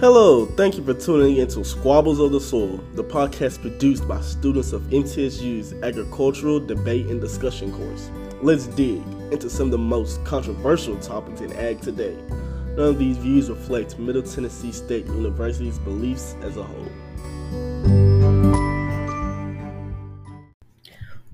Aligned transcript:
Hello, 0.00 0.46
thank 0.46 0.78
you 0.78 0.82
for 0.82 0.94
tuning 0.94 1.36
into 1.36 1.62
Squabbles 1.62 2.20
of 2.20 2.32
the 2.32 2.40
Soil, 2.40 2.82
the 2.94 3.04
podcast 3.04 3.60
produced 3.60 4.08
by 4.08 4.18
students 4.22 4.72
of 4.72 4.80
MTSU's 4.84 5.74
Agricultural 5.82 6.58
Debate 6.58 7.08
and 7.08 7.20
Discussion 7.20 7.70
course. 7.70 8.10
Let's 8.40 8.66
dig 8.68 9.02
into 9.30 9.50
some 9.50 9.66
of 9.66 9.72
the 9.72 9.76
most 9.76 10.24
controversial 10.24 10.98
topics 11.00 11.42
in 11.42 11.52
ag 11.52 11.82
today. 11.82 12.16
None 12.76 12.78
of 12.78 12.98
these 12.98 13.18
views 13.18 13.50
reflect 13.50 13.98
Middle 13.98 14.22
Tennessee 14.22 14.72
State 14.72 15.04
University's 15.04 15.78
beliefs 15.78 16.34
as 16.40 16.56
a 16.56 16.62
whole. 16.62 16.88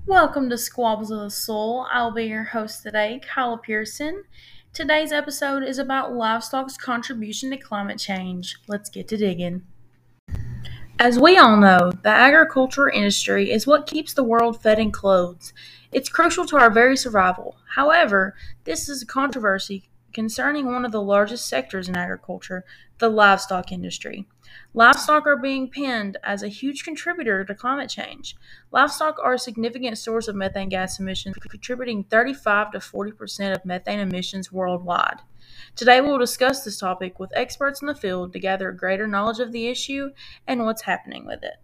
Welcome 0.05 0.49
to 0.49 0.57
Squabbles 0.57 1.09
of 1.09 1.19
the 1.19 1.29
Soil. 1.29 1.87
I'll 1.89 2.11
be 2.11 2.25
your 2.25 2.43
host 2.43 2.83
today, 2.83 3.21
Kyla 3.25 3.59
Pearson. 3.59 4.25
Today's 4.77 5.11
episode 5.11 5.63
is 5.63 5.79
about 5.79 6.13
livestock's 6.13 6.77
contribution 6.77 7.49
to 7.49 7.57
climate 7.57 7.97
change. 7.97 8.59
Let's 8.67 8.91
get 8.91 9.07
to 9.07 9.17
digging. 9.17 9.63
As 10.99 11.17
we 11.17 11.35
all 11.35 11.57
know, 11.57 11.91
the 12.03 12.09
agriculture 12.09 12.87
industry 12.87 13.49
is 13.49 13.65
what 13.65 13.87
keeps 13.87 14.13
the 14.13 14.23
world 14.23 14.61
fed 14.61 14.77
and 14.77 14.93
clothed. 14.93 15.51
It's 15.91 16.09
crucial 16.09 16.45
to 16.45 16.57
our 16.57 16.69
very 16.69 16.95
survival. 16.95 17.55
However, 17.73 18.35
this 18.65 18.87
is 18.87 19.01
a 19.01 19.07
controversy 19.07 19.89
concerning 20.17 20.65
one 20.65 20.83
of 20.83 20.91
the 20.91 20.99
largest 20.99 21.47
sectors 21.47 21.87
in 21.87 21.95
agriculture, 21.95 22.65
the 22.97 23.07
livestock 23.07 23.71
industry. 23.71 24.27
Livestock 24.73 25.27
are 25.27 25.37
being 25.37 25.69
pinned 25.69 26.17
as 26.23 26.41
a 26.41 26.47
huge 26.47 26.83
contributor 26.83 27.45
to 27.45 27.53
climate 27.53 27.87
change. 27.87 28.35
Livestock 28.71 29.19
are 29.23 29.35
a 29.35 29.39
significant 29.39 29.95
source 29.95 30.27
of 30.27 30.35
methane 30.35 30.69
gas 30.69 30.99
emissions, 30.99 31.35
contributing 31.51 32.03
35 32.03 32.71
to 32.71 32.79
40 32.79 33.11
percent 33.11 33.55
of 33.55 33.63
methane 33.63 33.99
emissions 33.99 34.51
worldwide. 34.51 35.19
Today, 35.75 36.01
we'll 36.01 36.17
discuss 36.17 36.63
this 36.63 36.79
topic 36.79 37.19
with 37.19 37.29
experts 37.35 37.83
in 37.83 37.87
the 37.87 37.93
field 37.93 38.33
to 38.33 38.39
gather 38.39 38.71
greater 38.71 39.05
knowledge 39.05 39.37
of 39.37 39.51
the 39.51 39.67
issue 39.67 40.09
and 40.47 40.65
what's 40.65 40.81
happening 40.81 41.27
with 41.27 41.43
it. 41.43 41.57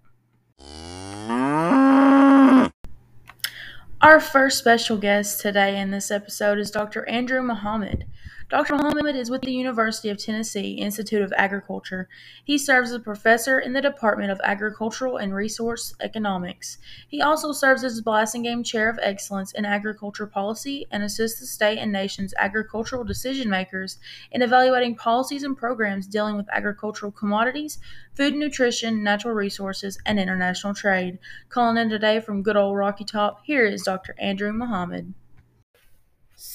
Our 3.99 4.19
first 4.19 4.59
special 4.59 4.97
guest 4.97 5.41
today 5.41 5.79
in 5.79 5.89
this 5.89 6.11
episode 6.11 6.59
is 6.59 6.69
Dr. 6.69 7.09
Andrew 7.09 7.41
Muhammad. 7.41 8.05
Dr. 8.53 8.75
Muhammad 8.75 9.15
is 9.15 9.31
with 9.31 9.41
the 9.41 9.51
University 9.51 10.09
of 10.09 10.19
Tennessee 10.19 10.73
Institute 10.73 11.23
of 11.23 11.33
Agriculture. 11.35 12.07
He 12.43 12.59
serves 12.59 12.91
as 12.91 12.97
a 12.97 12.99
professor 12.99 13.57
in 13.57 13.73
the 13.73 13.81
Department 13.81 14.29
of 14.29 14.39
Agricultural 14.43 15.17
and 15.17 15.33
Resource 15.33 15.95
Economics. 15.99 16.77
He 17.07 17.19
also 17.19 17.51
serves 17.51 17.83
as 17.83 17.99
Blasingame 18.03 18.63
Chair 18.63 18.89
of 18.89 18.99
Excellence 19.01 19.53
in 19.53 19.65
Agriculture 19.65 20.27
Policy 20.27 20.85
and 20.91 21.01
assists 21.01 21.39
the 21.39 21.47
state 21.47 21.79
and 21.79 21.91
nation's 21.91 22.35
agricultural 22.37 23.03
decision 23.03 23.49
makers 23.49 23.97
in 24.31 24.43
evaluating 24.43 24.97
policies 24.97 25.41
and 25.41 25.57
programs 25.57 26.05
dealing 26.05 26.37
with 26.37 26.45
agricultural 26.53 27.11
commodities, 27.11 27.79
food 28.13 28.33
and 28.33 28.39
nutrition, 28.39 29.03
natural 29.03 29.33
resources, 29.33 29.97
and 30.05 30.19
international 30.19 30.75
trade. 30.75 31.17
Calling 31.49 31.77
in 31.77 31.89
today 31.89 32.19
from 32.19 32.43
good 32.43 32.55
old 32.55 32.77
Rocky 32.77 33.03
Top, 33.03 33.41
here 33.43 33.65
is 33.65 33.81
Dr. 33.81 34.13
Andrew 34.19 34.53
Muhammad. 34.53 35.15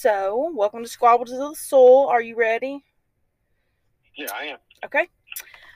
So, 0.01 0.53
welcome 0.55 0.85
to 0.85 0.89
Squabbles 0.89 1.33
of 1.33 1.39
the 1.39 1.57
Soil. 1.57 2.07
Are 2.07 2.23
you 2.23 2.37
ready? 2.37 2.85
Yeah, 4.17 4.29
I 4.33 4.45
am. 4.45 4.59
Okay. 4.85 5.09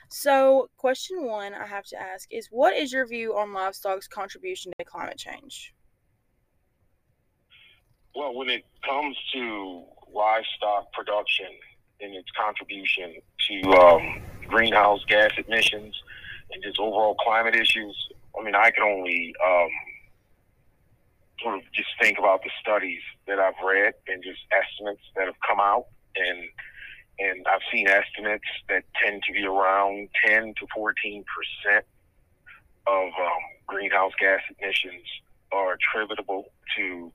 So, 0.07 0.69
question 0.77 1.25
one 1.25 1.53
I 1.53 1.67
have 1.67 1.83
to 1.87 2.01
ask 2.01 2.29
is 2.31 2.47
what 2.49 2.73
is 2.73 2.93
your 2.93 3.05
view 3.05 3.37
on 3.37 3.51
livestock's 3.51 4.07
contribution 4.07 4.71
to 4.79 4.85
climate 4.85 5.17
change? 5.17 5.73
Well, 8.15 8.33
when 8.33 8.49
it 8.49 8.63
comes 8.87 9.17
to 9.33 9.83
livestock 10.13 10.93
production 10.93 11.49
and 11.99 12.15
its 12.15 12.29
contribution 12.31 13.15
to 13.49 13.71
um, 13.73 14.21
greenhouse 14.47 15.03
gas 15.09 15.31
emissions 15.45 16.01
and 16.53 16.63
just 16.63 16.79
overall 16.79 17.15
climate 17.15 17.57
issues, 17.57 18.07
I 18.39 18.43
mean, 18.45 18.55
I 18.55 18.71
can 18.71 18.85
only 18.85 19.35
um, 19.45 19.69
sort 21.41 21.55
of 21.55 21.61
just 21.73 21.89
think 22.01 22.17
about 22.19 22.43
the 22.43 22.51
studies 22.61 23.01
that 23.27 23.39
I've 23.39 23.59
read 23.65 23.93
and 24.07 24.23
just 24.23 24.39
estimates 24.51 25.01
that 25.15 25.25
have 25.25 25.39
come 25.47 25.59
out 25.59 25.87
and 26.15 26.47
and 27.19 27.45
I've 27.47 27.61
seen 27.71 27.87
estimates 27.87 28.47
that 28.69 28.83
tend 29.03 29.21
to 29.27 29.33
be 29.33 29.45
around 29.45 30.09
10 30.25 30.55
to 30.59 30.67
14 30.75 31.23
percent 31.23 31.85
of 32.87 33.05
um, 33.05 33.43
greenhouse 33.67 34.13
gas 34.19 34.41
emissions 34.59 35.05
are 35.51 35.77
attributable 35.77 36.51
to 36.77 37.11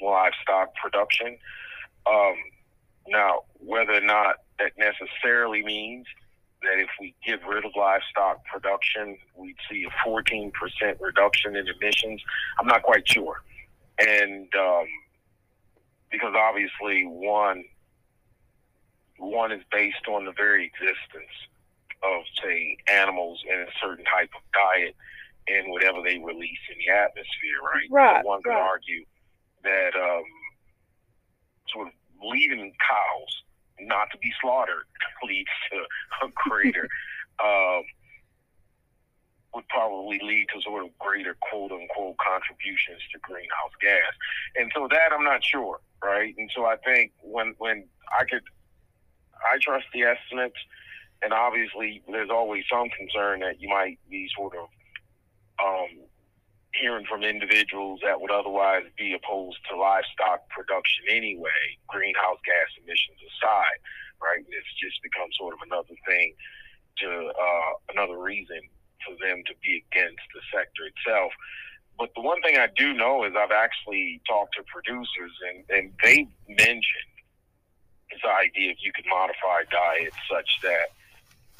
livestock 0.00 0.74
production. 0.74 1.36
Um, 2.10 2.34
now, 3.08 3.42
whether 3.58 3.94
or 3.94 4.00
not 4.00 4.36
that 4.58 4.72
necessarily 4.78 5.62
means 5.62 6.06
that 6.62 6.78
if 6.78 6.88
we 7.00 7.14
get 7.26 7.40
rid 7.46 7.64
of 7.64 7.72
livestock 7.76 8.44
production, 8.44 9.16
we'd 9.34 9.56
see 9.70 9.84
a 9.84 10.08
14% 10.08 10.52
reduction 11.00 11.56
in 11.56 11.66
emissions. 11.68 12.22
I'm 12.58 12.66
not 12.66 12.82
quite 12.82 13.08
sure. 13.08 13.42
And 13.98 14.48
um, 14.54 14.86
because 16.10 16.34
obviously 16.36 17.04
one 17.04 17.64
one 19.18 19.52
is 19.52 19.62
based 19.70 20.08
on 20.08 20.24
the 20.24 20.32
very 20.32 20.64
existence 20.64 21.34
of 22.02 22.22
say 22.42 22.76
animals 22.88 23.42
in 23.46 23.60
a 23.60 23.66
certain 23.80 24.04
type 24.06 24.30
of 24.34 24.42
diet 24.52 24.96
and 25.48 25.70
whatever 25.70 25.98
they 26.02 26.18
release 26.18 26.58
in 26.72 26.78
the 26.78 26.92
atmosphere, 26.92 27.60
right? 27.62 27.88
Right. 27.90 28.22
So 28.22 28.28
one 28.28 28.42
could 28.42 28.52
argue 28.52 29.04
that 29.62 29.90
um, 29.94 30.24
sort 31.68 31.88
of 31.88 31.92
leaving 32.22 32.72
cows 32.80 33.42
not 33.82 34.10
to 34.12 34.18
be 34.18 34.32
slaughtered 34.40 34.84
leads 35.26 35.50
to 35.70 36.26
a 36.26 36.30
greater 36.48 36.88
um, 37.44 37.82
would 39.54 39.66
probably 39.68 40.20
lead 40.22 40.46
to 40.54 40.62
sort 40.62 40.84
of 40.84 40.96
greater 40.98 41.36
quote 41.40 41.72
unquote 41.72 42.16
contributions 42.18 43.00
to 43.12 43.18
greenhouse 43.20 43.74
gas. 43.80 44.12
And 44.56 44.70
so 44.74 44.88
that 44.90 45.12
I'm 45.12 45.24
not 45.24 45.42
sure, 45.44 45.80
right? 46.02 46.34
And 46.38 46.50
so 46.54 46.66
I 46.66 46.76
think 46.76 47.12
when 47.22 47.54
when 47.58 47.84
I 48.18 48.24
could 48.24 48.42
I 49.50 49.58
trust 49.60 49.86
the 49.92 50.02
estimates 50.02 50.58
and 51.22 51.32
obviously 51.32 52.02
there's 52.08 52.30
always 52.30 52.64
some 52.70 52.88
concern 52.90 53.40
that 53.40 53.60
you 53.60 53.68
might 53.68 53.98
be 54.08 54.28
sort 54.36 54.54
of 54.56 54.68
um, 55.62 55.88
hearing 56.74 57.04
from 57.06 57.22
individuals 57.22 58.00
that 58.02 58.20
would 58.20 58.30
otherwise 58.30 58.84
be 58.96 59.14
opposed 59.14 59.58
to 59.68 59.76
livestock 59.76 60.48
production 60.48 61.04
anyway, 61.10 61.76
greenhouse 61.88 62.38
gas 62.46 62.70
emissions 62.78 63.18
aside, 63.26 63.78
right? 64.22 64.44
It's 64.46 64.74
just 64.78 65.02
become 65.02 65.28
sort 65.36 65.54
of 65.54 65.60
another 65.66 65.96
thing 66.06 66.34
to 66.98 67.08
uh, 67.08 67.72
another 67.90 68.18
reason 68.18 68.60
for 69.04 69.16
them 69.18 69.42
to 69.46 69.54
be 69.62 69.82
against 69.90 70.22
the 70.34 70.42
sector 70.52 70.86
itself. 70.86 71.32
But 71.98 72.14
the 72.14 72.22
one 72.22 72.40
thing 72.42 72.56
I 72.56 72.68
do 72.76 72.94
know 72.94 73.24
is 73.24 73.32
I've 73.36 73.52
actually 73.52 74.20
talked 74.26 74.54
to 74.56 74.62
producers 74.64 75.32
and, 75.50 75.64
and 75.68 75.92
they 76.02 76.26
mentioned 76.48 77.10
this 78.10 78.22
idea 78.24 78.72
if 78.72 78.78
you 78.82 78.92
could 78.92 79.06
modify 79.08 79.64
diets 79.70 80.16
such 80.30 80.48
that 80.62 80.96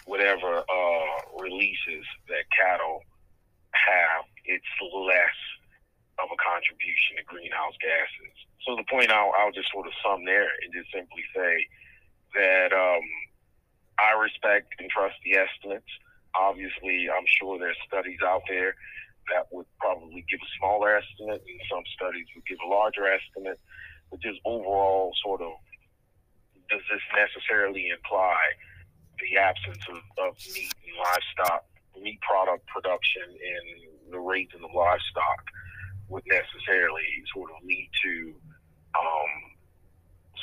whatever 0.07 0.65
uh, 0.65 1.41
releases 1.41 2.05
that 2.29 2.45
cattle 2.57 3.03
have, 3.73 4.25
it's 4.51 4.75
less 4.83 5.39
of 6.19 6.27
a 6.27 6.39
contribution 6.43 7.17
to 7.17 7.25
greenhouse 7.25 7.79
gases. 7.79 8.35
So 8.67 8.75
the 8.75 8.85
point 8.91 9.15
I'll, 9.15 9.33
I'll 9.39 9.55
just 9.55 9.71
sort 9.71 9.87
of 9.87 9.95
sum 10.03 10.27
there 10.27 10.51
and 10.61 10.75
just 10.75 10.91
simply 10.91 11.23
say 11.31 11.55
that 12.35 12.75
um, 12.75 13.07
I 13.97 14.19
respect 14.19 14.75
and 14.83 14.91
trust 14.91 15.17
the 15.23 15.39
estimates. 15.39 15.89
Obviously, 16.35 17.09
I'm 17.09 17.27
sure 17.39 17.59
there's 17.59 17.79
studies 17.87 18.21
out 18.27 18.43
there 18.51 18.75
that 19.31 19.47
would 19.55 19.67
probably 19.79 20.27
give 20.27 20.43
a 20.43 20.51
smaller 20.59 20.99
estimate, 20.99 21.43
and 21.47 21.61
some 21.71 21.87
studies 21.95 22.27
would 22.35 22.47
give 22.47 22.59
a 22.65 22.69
larger 22.69 23.07
estimate. 23.07 23.59
But 24.11 24.21
just 24.21 24.43
overall, 24.45 25.15
sort 25.23 25.41
of, 25.41 25.55
does 26.69 26.83
this 26.91 27.03
necessarily 27.15 27.89
imply 27.89 28.39
the 29.23 29.39
absence 29.39 29.85
of, 29.89 30.03
of 30.19 30.35
meat 30.55 30.75
and 30.83 30.97
livestock, 30.99 31.65
meat 32.01 32.21
product 32.21 32.67
production, 32.67 33.23
and 33.23 34.13
the 34.13 34.19
raising 34.19 34.65
of 34.65 34.71
livestock 34.75 35.45
would 36.09 36.25
necessarily 36.27 37.07
sort 37.33 37.51
of 37.51 37.65
lead 37.65 37.89
to 38.03 38.35
um, 38.99 39.33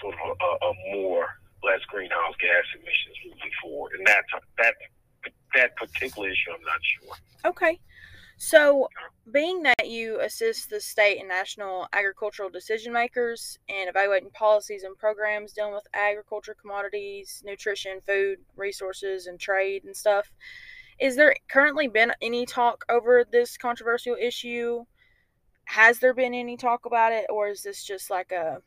sort 0.01 0.15
of 0.15 0.37
a, 0.39 0.65
a 0.65 0.73
more 0.95 1.27
less 1.63 1.81
greenhouse 1.89 2.35
gas 2.39 2.63
emissions 2.75 3.17
moving 3.25 3.51
forward, 3.61 3.91
and 3.97 4.07
that's 4.07 4.31
that 4.57 4.75
that 5.55 5.75
particular 5.75 6.29
issue. 6.29 6.51
I'm 6.53 6.61
not 6.61 6.79
sure. 6.83 7.15
Okay. 7.45 7.79
So, 8.39 8.87
being 9.31 9.63
that 9.63 9.87
you 9.87 10.21
assist 10.21 10.69
the 10.69 10.79
state 10.79 11.17
and 11.17 11.27
national 11.27 11.87
agricultural 11.91 12.51
decision 12.51 12.93
makers 12.93 13.57
in 13.67 13.87
evaluating 13.87 14.29
policies 14.29 14.83
and 14.83 14.95
programs 14.95 15.53
dealing 15.53 15.73
with 15.73 15.87
agriculture 15.95 16.55
commodities, 16.59 17.41
nutrition, 17.43 17.99
food, 18.05 18.37
resources, 18.55 19.25
and 19.25 19.39
trade 19.39 19.85
and 19.85 19.97
stuff, 19.97 20.31
is 20.99 21.15
there 21.15 21.35
currently 21.49 21.87
been 21.87 22.11
any 22.21 22.45
talk 22.45 22.83
over 22.89 23.23
this 23.29 23.57
controversial 23.57 24.15
issue? 24.19 24.83
Has 25.65 25.99
there 25.99 26.13
been 26.13 26.33
any 26.33 26.57
talk 26.57 26.85
about 26.85 27.11
it, 27.11 27.25
or 27.29 27.49
is 27.49 27.61
this 27.61 27.83
just 27.83 28.09
like 28.09 28.31
a, 28.31 28.61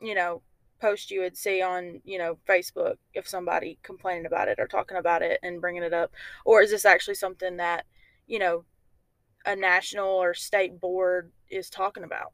you 0.00 0.14
know, 0.14 0.42
post 0.80 1.10
you 1.10 1.20
would 1.20 1.36
see 1.36 1.60
on 1.60 2.00
you 2.04 2.18
know 2.18 2.38
Facebook 2.48 2.94
if 3.12 3.26
somebody 3.26 3.78
complaining 3.82 4.26
about 4.26 4.46
it 4.46 4.60
or 4.60 4.68
talking 4.68 4.96
about 4.96 5.22
it 5.22 5.40
and 5.42 5.60
bringing 5.60 5.82
it 5.82 5.92
up, 5.92 6.10
or 6.44 6.62
is 6.62 6.70
this 6.70 6.84
actually 6.84 7.14
something 7.14 7.56
that 7.58 7.84
you 8.26 8.38
know 8.38 8.64
a 9.46 9.54
national 9.54 10.08
or 10.08 10.34
state 10.34 10.80
board 10.80 11.30
is 11.50 11.70
talking 11.70 12.04
about? 12.04 12.32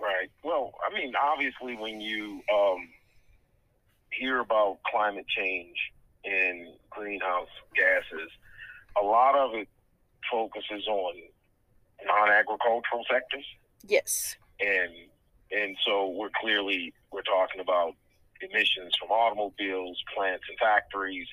Right. 0.00 0.30
Well, 0.44 0.72
I 0.88 0.94
mean, 0.94 1.12
obviously, 1.20 1.76
when 1.76 2.00
you 2.00 2.40
um, 2.54 2.88
hear 4.10 4.38
about 4.38 4.78
climate 4.90 5.26
change 5.26 5.76
and 6.28 6.68
greenhouse 6.90 7.48
gases, 7.74 8.30
a 9.00 9.04
lot 9.04 9.34
of 9.34 9.54
it 9.54 9.68
focuses 10.30 10.86
on 10.86 11.14
non-agricultural 12.04 13.04
sectors. 13.10 13.44
Yes. 13.86 14.36
And 14.60 14.92
and 15.50 15.76
so 15.86 16.08
we're 16.10 16.30
clearly 16.40 16.92
we're 17.10 17.22
talking 17.22 17.60
about 17.60 17.94
emissions 18.40 18.94
from 18.98 19.10
automobiles, 19.10 20.02
plants 20.14 20.44
and 20.48 20.58
factories, 20.58 21.26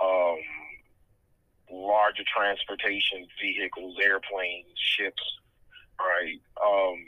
um, 0.00 0.38
larger 1.70 2.22
transportation 2.34 3.26
vehicles, 3.40 3.96
airplanes, 4.02 4.66
ships, 4.76 5.22
right? 5.98 6.40
Um, 6.62 7.04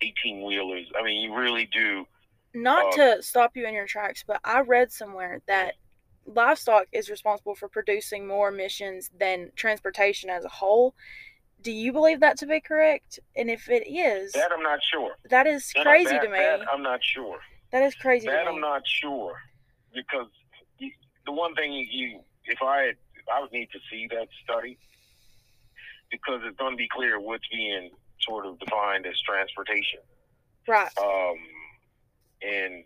18 0.00 0.44
wheelers. 0.44 0.86
I 0.98 1.02
mean, 1.02 1.20
you 1.22 1.36
really 1.36 1.68
do. 1.72 2.06
Not 2.54 2.84
Um, 2.86 2.92
to 3.16 3.22
stop 3.22 3.56
you 3.56 3.66
in 3.66 3.74
your 3.74 3.86
tracks, 3.86 4.22
but 4.26 4.40
I 4.44 4.60
read 4.60 4.92
somewhere 4.92 5.40
that 5.46 5.76
livestock 6.26 6.86
is 6.92 7.08
responsible 7.10 7.54
for 7.54 7.68
producing 7.68 8.26
more 8.26 8.48
emissions 8.48 9.10
than 9.18 9.50
transportation 9.56 10.30
as 10.30 10.44
a 10.44 10.48
whole. 10.48 10.94
Do 11.62 11.72
you 11.72 11.92
believe 11.92 12.20
that 12.20 12.38
to 12.38 12.46
be 12.46 12.60
correct? 12.60 13.20
And 13.36 13.50
if 13.50 13.68
it 13.68 13.86
is, 13.88 14.32
That 14.32 14.52
I'm 14.52 14.62
not 14.62 14.80
sure. 14.82 15.16
that 15.30 15.46
is 15.46 15.72
That- 15.74 15.84
crazy 15.84 16.10
that- 16.10 16.22
to 16.22 16.28
me. 16.28 16.38
that 16.38 16.70
I'm 16.72 16.82
not 16.82 17.02
sure. 17.02 17.40
that 17.70 17.82
is 17.82 17.94
crazy 17.94 18.26
That 18.26 18.46
I'm 18.46 18.60
not 18.60 18.86
sure 18.86 19.40
because 19.94 20.28
you, 20.78 20.92
the 21.24 21.32
one 21.32 21.54
thing 21.54 21.72
you, 21.72 21.86
you, 21.88 22.24
if 22.44 22.60
I 22.62 22.82
had, 22.82 22.96
I 23.32 23.40
would 23.40 23.52
need 23.52 23.70
to 23.72 23.80
see 23.90 24.06
that 24.08 24.28
study 24.44 24.76
because 26.10 26.42
it's 26.44 26.56
going 26.58 26.72
to 26.72 26.76
be 26.76 26.88
clear 26.88 27.18
what's 27.18 27.46
being 27.48 27.90
sort 28.20 28.44
of 28.46 28.58
defined 28.58 29.06
as 29.06 29.18
transportation, 29.22 30.00
right. 30.68 30.90
um, 30.98 31.36
and 32.46 32.84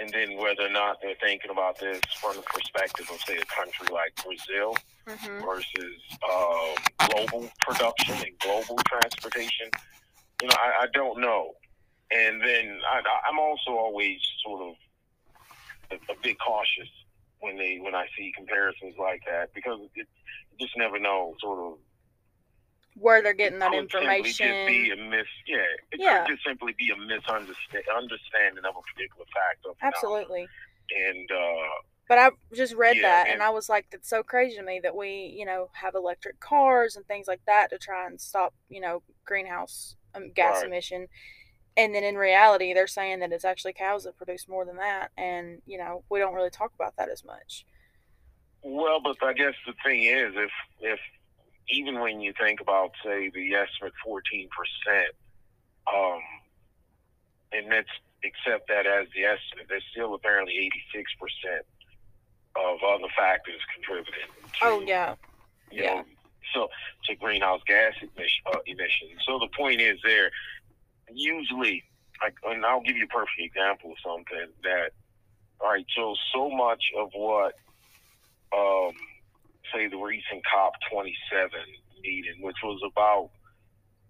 and 0.00 0.12
then 0.12 0.36
whether 0.36 0.62
or 0.62 0.70
not 0.70 0.98
they're 1.02 1.16
thinking 1.20 1.50
about 1.50 1.78
this 1.80 2.00
from 2.20 2.36
the 2.36 2.42
perspective 2.42 3.06
of 3.12 3.20
say 3.20 3.36
a 3.36 3.44
country 3.46 3.88
like 3.92 4.14
Brazil 4.24 4.76
hmm 5.06 5.44
versus 5.44 6.00
um, 6.30 7.08
global 7.08 7.50
production 7.60 8.14
and 8.14 8.38
global 8.40 8.76
transportation. 8.86 9.70
You 10.42 10.48
know, 10.48 10.54
I, 10.56 10.82
I 10.82 10.86
don't 10.92 11.20
know. 11.20 11.54
And 12.10 12.40
then 12.42 12.78
I, 12.90 13.00
I'm 13.28 13.38
also 13.38 13.70
always 13.70 14.18
sort 14.44 14.62
of 14.62 14.74
a, 15.90 16.12
a 16.12 16.16
bit 16.22 16.36
cautious 16.38 16.88
when 17.40 17.56
they 17.56 17.78
when 17.80 17.94
I 17.94 18.06
see 18.16 18.32
comparisons 18.36 18.94
like 18.98 19.22
that 19.26 19.54
because 19.54 19.80
it, 19.94 20.06
you 20.52 20.66
just 20.66 20.76
never 20.76 20.98
know 20.98 21.34
sort 21.40 21.58
of 21.58 21.78
Where 23.00 23.22
they're 23.22 23.32
getting 23.34 23.58
that 23.60 23.70
could 23.72 23.90
simply 23.90 24.22
just 24.22 24.38
be 24.38 24.90
a 24.90 24.96
mis 24.96 25.26
yeah 25.46 25.58
it 25.92 26.00
Yeah. 26.00 26.24
could 26.24 26.32
just 26.34 26.44
simply 26.46 26.74
be 26.78 26.90
a 26.90 26.96
misunderstanding 26.96 28.64
of 28.64 28.74
a 28.76 28.82
particular 28.82 29.24
fact. 29.32 29.66
Absolutely. 29.82 30.48
and 30.96 31.30
uh, 31.30 31.68
But 32.08 32.18
I 32.18 32.30
just 32.54 32.74
read 32.74 32.96
Yeah, 32.96 33.02
that 33.02 33.26
and 33.26 33.34
and- 33.34 33.42
I 33.42 33.50
was 33.50 33.68
like, 33.68 33.86
that's 33.90 34.08
so 34.08 34.22
crazy 34.22 34.56
to 34.56 34.62
me 34.62 34.80
that 34.82 34.96
we, 34.96 35.34
you 35.38 35.44
know, 35.44 35.68
have 35.74 35.94
electric 35.94 36.40
cars 36.40 36.96
and 36.96 37.06
things 37.06 37.28
like 37.28 37.40
that 37.46 37.70
to 37.70 37.78
try 37.78 38.06
and 38.06 38.20
stop, 38.20 38.54
you 38.68 38.80
know, 38.80 39.02
greenhouse 39.24 39.94
um, 40.14 40.30
gas 40.32 40.56
Right. 40.58 40.66
emission. 40.66 41.08
And 41.76 41.94
then 41.94 42.02
in 42.02 42.16
reality, 42.16 42.72
they're 42.74 42.86
saying 42.88 43.20
that 43.20 43.30
it's 43.30 43.44
actually 43.44 43.74
cows 43.74 44.04
that 44.04 44.16
produce 44.16 44.48
more 44.48 44.64
than 44.64 44.76
that. 44.78 45.10
And, 45.16 45.62
you 45.66 45.78
know, 45.78 46.02
we 46.10 46.18
don't 46.18 46.34
really 46.34 46.50
talk 46.50 46.72
about 46.74 46.96
that 46.96 47.08
as 47.08 47.24
much. 47.24 47.64
Well, 48.62 49.00
but 49.00 49.22
I 49.22 49.32
guess 49.34 49.54
the 49.66 49.74
thing 49.84 50.02
is, 50.02 50.32
if 50.34 50.50
if 50.80 50.98
even 51.70 52.00
when 52.00 52.20
you 52.20 52.32
think 52.38 52.60
about, 52.60 52.92
say, 53.04 53.30
the 53.30 53.54
estimate 53.54 53.92
fourteen 54.04 54.48
percent, 54.48 55.14
um, 55.92 56.20
and 57.52 57.68
let's 57.68 57.88
accept 58.24 58.68
that 58.68 58.86
as 58.86 59.06
the 59.14 59.24
estimate, 59.24 59.66
there's 59.68 59.84
still 59.92 60.14
apparently 60.14 60.54
eighty 60.54 60.82
six 60.94 61.12
percent 61.20 61.64
of 62.56 62.78
other 62.86 63.08
factors 63.16 63.60
contributing. 63.74 64.28
To, 64.42 64.48
Oh, 64.62 64.80
yeah. 64.80 65.14
you 65.70 65.82
yeah. 65.82 65.94
know, 65.94 66.04
so 66.54 66.68
to 67.04 67.14
greenhouse 67.14 67.60
gas 67.66 67.92
emission, 68.00 68.42
uh, 68.52 68.58
emissions. 68.66 69.20
So 69.26 69.38
the 69.38 69.48
point 69.56 69.80
is, 69.80 69.98
there 70.02 70.30
usually, 71.12 71.84
like, 72.22 72.34
and 72.44 72.64
I'll 72.64 72.80
give 72.82 72.96
you 72.96 73.04
a 73.04 73.08
perfect 73.08 73.40
example 73.40 73.92
of 73.92 73.96
something 74.04 74.48
that. 74.64 74.92
All 75.60 75.70
right, 75.70 75.84
so 75.96 76.14
so 76.32 76.48
much 76.50 76.84
of 76.96 77.10
what 77.14 77.52
um, 78.56 78.92
say 79.74 79.88
the 79.88 79.96
recent 79.96 80.44
COP 80.46 80.74
27 80.90 81.50
meeting, 82.02 82.42
which 82.42 82.56
was 82.62 82.80
about 82.84 83.30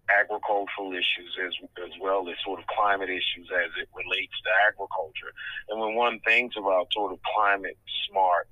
agricultural 0.08 0.92
issues 0.92 1.36
as 1.44 1.52
as 1.84 1.92
well 2.00 2.28
as 2.28 2.36
sort 2.44 2.58
of 2.58 2.66
climate 2.66 3.10
issues 3.10 3.48
as 3.52 3.70
it 3.80 3.88
relates 3.94 4.32
to 4.42 4.50
agriculture. 4.66 5.32
And 5.68 5.80
when 5.80 5.94
one 5.94 6.20
thinks 6.20 6.56
about 6.56 6.88
sort 6.92 7.12
of 7.12 7.18
climate 7.34 7.76
smart 8.08 8.48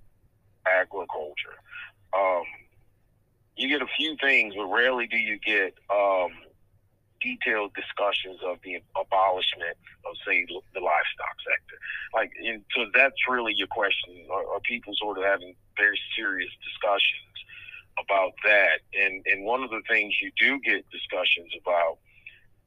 agriculture, 0.67 1.57
um, 2.13 2.45
you 3.57 3.69
get 3.69 3.81
a 3.81 3.91
few 3.97 4.17
things, 4.21 4.55
but 4.55 4.67
rarely 4.67 5.07
do 5.07 5.17
you 5.17 5.39
get 5.39 5.75
um, 5.91 6.33
detailed 7.21 7.73
discussions 7.75 8.39
of 8.45 8.59
the 8.63 8.77
abolishment 8.95 9.77
of, 10.05 10.15
say, 10.27 10.45
the 10.47 10.81
livestock 10.81 11.37
sector. 11.41 11.77
Like, 12.15 12.33
so 12.75 12.87
that's 12.95 13.17
really 13.29 13.55
your 13.57 13.69
question. 13.69 14.15
Are, 14.31 14.47
are 14.55 14.61
people 14.61 14.93
sort 14.97 15.19
of 15.19 15.25
having 15.25 15.55
very 15.77 15.99
serious 16.17 16.51
discussions 16.65 17.37
about 17.99 18.33
that? 18.45 18.81
And 18.93 19.25
and 19.27 19.45
one 19.45 19.63
of 19.63 19.71
the 19.71 19.83
things 19.89 20.15
you 20.21 20.31
do 20.39 20.61
get 20.61 20.85
discussions 20.91 21.53
about 21.61 21.99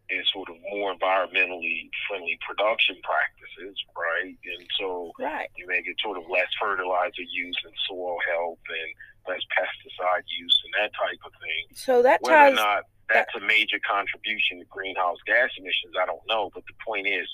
is 0.09 0.25
sort 0.33 0.49
of 0.49 0.55
more 0.73 0.93
environmentally 0.93 1.89
friendly 2.07 2.37
production 2.41 2.97
practices, 3.05 3.77
right? 3.95 4.33
And 4.33 4.67
so 4.79 5.11
Right. 5.19 5.49
you 5.55 5.67
may 5.67 5.81
get 5.83 5.95
sort 6.01 6.17
of 6.17 6.23
less 6.29 6.49
fertilizer 6.59 7.21
use 7.21 7.57
and 7.63 7.73
soil 7.87 8.17
health 8.27 8.57
and 8.69 8.89
less 9.27 9.41
pesticide 9.53 10.23
use 10.25 10.61
and 10.65 10.73
that 10.81 10.91
type 10.97 11.19
of 11.25 11.31
thing. 11.33 11.75
So 11.75 12.01
that 12.01 12.21
Whether 12.21 12.53
or 12.53 12.55
not 12.55 12.83
that's 13.07 13.33
a 13.35 13.39
major 13.39 13.79
contribution 13.87 14.59
to 14.59 14.65
greenhouse 14.65 15.17
gas 15.25 15.49
emissions, 15.57 15.93
I 15.99 16.05
don't 16.05 16.25
know. 16.27 16.49
But 16.53 16.63
the 16.65 16.73
point 16.85 17.07
is, 17.07 17.27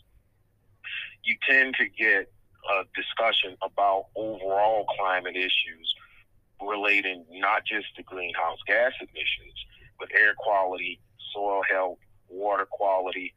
you 1.23 1.35
tend 1.47 1.75
to 1.75 1.87
get 1.87 2.31
a 2.71 2.83
discussion 2.95 3.57
about 3.61 4.07
overall 4.15 4.85
climate 4.97 5.35
issues 5.35 5.95
relating 6.61 7.25
not 7.31 7.65
just 7.65 7.95
to 7.95 8.03
greenhouse 8.03 8.59
gas 8.67 8.93
emissions, 8.99 9.53
but 9.99 10.09
air 10.13 10.33
quality, 10.37 10.99
soil 11.33 11.61
health, 11.69 11.97
water 12.29 12.65
quality, 12.69 13.33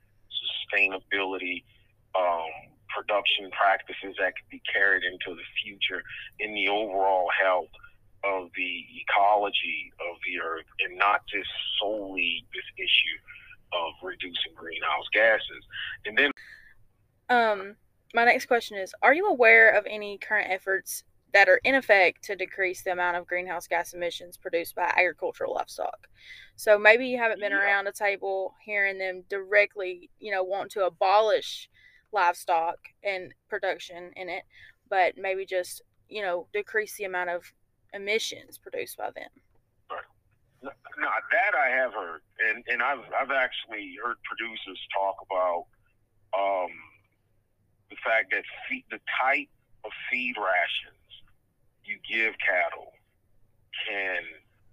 sustainability, 0.73 1.65
um, 2.19 2.49
production 2.89 3.51
practices 3.51 4.17
that 4.19 4.35
could 4.37 4.49
be 4.51 4.63
carried 4.73 5.03
into 5.05 5.35
the 5.37 5.43
future 5.63 6.03
in 6.39 6.55
the 6.55 6.69
overall 6.69 7.29
health 7.43 7.69
of 8.25 8.49
the 8.57 8.85
ecology 8.97 9.93
of 10.01 10.17
the 10.27 10.41
earth 10.41 10.67
and 10.81 10.99
not 10.99 11.21
just 11.27 11.49
solely 11.79 12.45
this 12.55 12.65
issue 12.77 13.19
of 13.73 13.93
reducing 14.03 14.53
greenhouse 14.57 15.07
gases. 15.13 15.65
And 16.07 16.19
then 16.19 16.31
Um, 17.29 17.77
my 18.15 18.25
next 18.25 18.47
question 18.47 18.79
is 18.79 18.95
Are 19.03 19.15
you 19.15 19.27
aware 19.27 19.71
of 19.71 19.87
any 19.87 20.19
current 20.19 20.51
efforts 20.51 21.05
that 21.35 21.49
are 21.49 21.61
in 21.65 21.75
effect 21.75 22.25
to 22.25 22.37
decrease 22.37 22.83
the 22.83 22.93
amount 22.93 23.17
of 23.17 23.27
greenhouse 23.27 23.67
gas 23.67 23.93
emissions 23.93 24.37
produced 24.37 24.75
by 24.75 24.93
agricultural 24.97 25.55
livestock? 25.55 26.09
So 26.57 26.79
maybe 26.79 27.07
you 27.07 27.19
haven't 27.19 27.41
been 27.41 27.53
Yeah. 27.53 27.59
around 27.63 27.87
a 27.87 27.93
table 27.93 28.55
hearing 28.65 28.99
them 28.99 29.23
directly, 29.29 30.11
you 30.19 30.33
know, 30.33 30.43
want 30.43 30.71
to 30.73 30.87
abolish 30.87 31.69
livestock 32.13 32.79
and 33.03 33.35
production 33.49 34.13
in 34.17 34.29
it, 34.31 34.45
but 34.89 35.19
maybe 35.19 35.45
just, 35.45 35.83
you 36.09 36.23
know, 36.23 36.49
decrease 36.53 36.97
the 36.97 37.05
amount 37.05 37.31
of 37.31 37.53
emissions 37.93 38.59
produced 38.59 38.97
by 38.97 39.11
them. 39.11 39.31
No, 40.61 40.71
that 41.31 41.55
I 41.55 41.69
have 41.69 41.93
heard, 41.95 42.23
and 42.49 42.65
and 42.67 42.83
I've 42.83 43.05
I've 43.15 43.31
actually 43.31 43.95
heard 44.03 44.17
producers 44.25 44.81
talk 44.93 45.15
about 45.23 45.67
um, 46.37 46.71
the 47.91 47.97
fact 48.05 48.31
that 48.33 48.45
feed, 48.69 48.85
the 48.91 49.01
type 49.23 49.49
of 49.85 49.91
feed 50.11 50.35
rations 50.37 50.99
you 51.85 51.99
give 52.09 52.35
cattle 52.39 52.93
can 53.89 54.23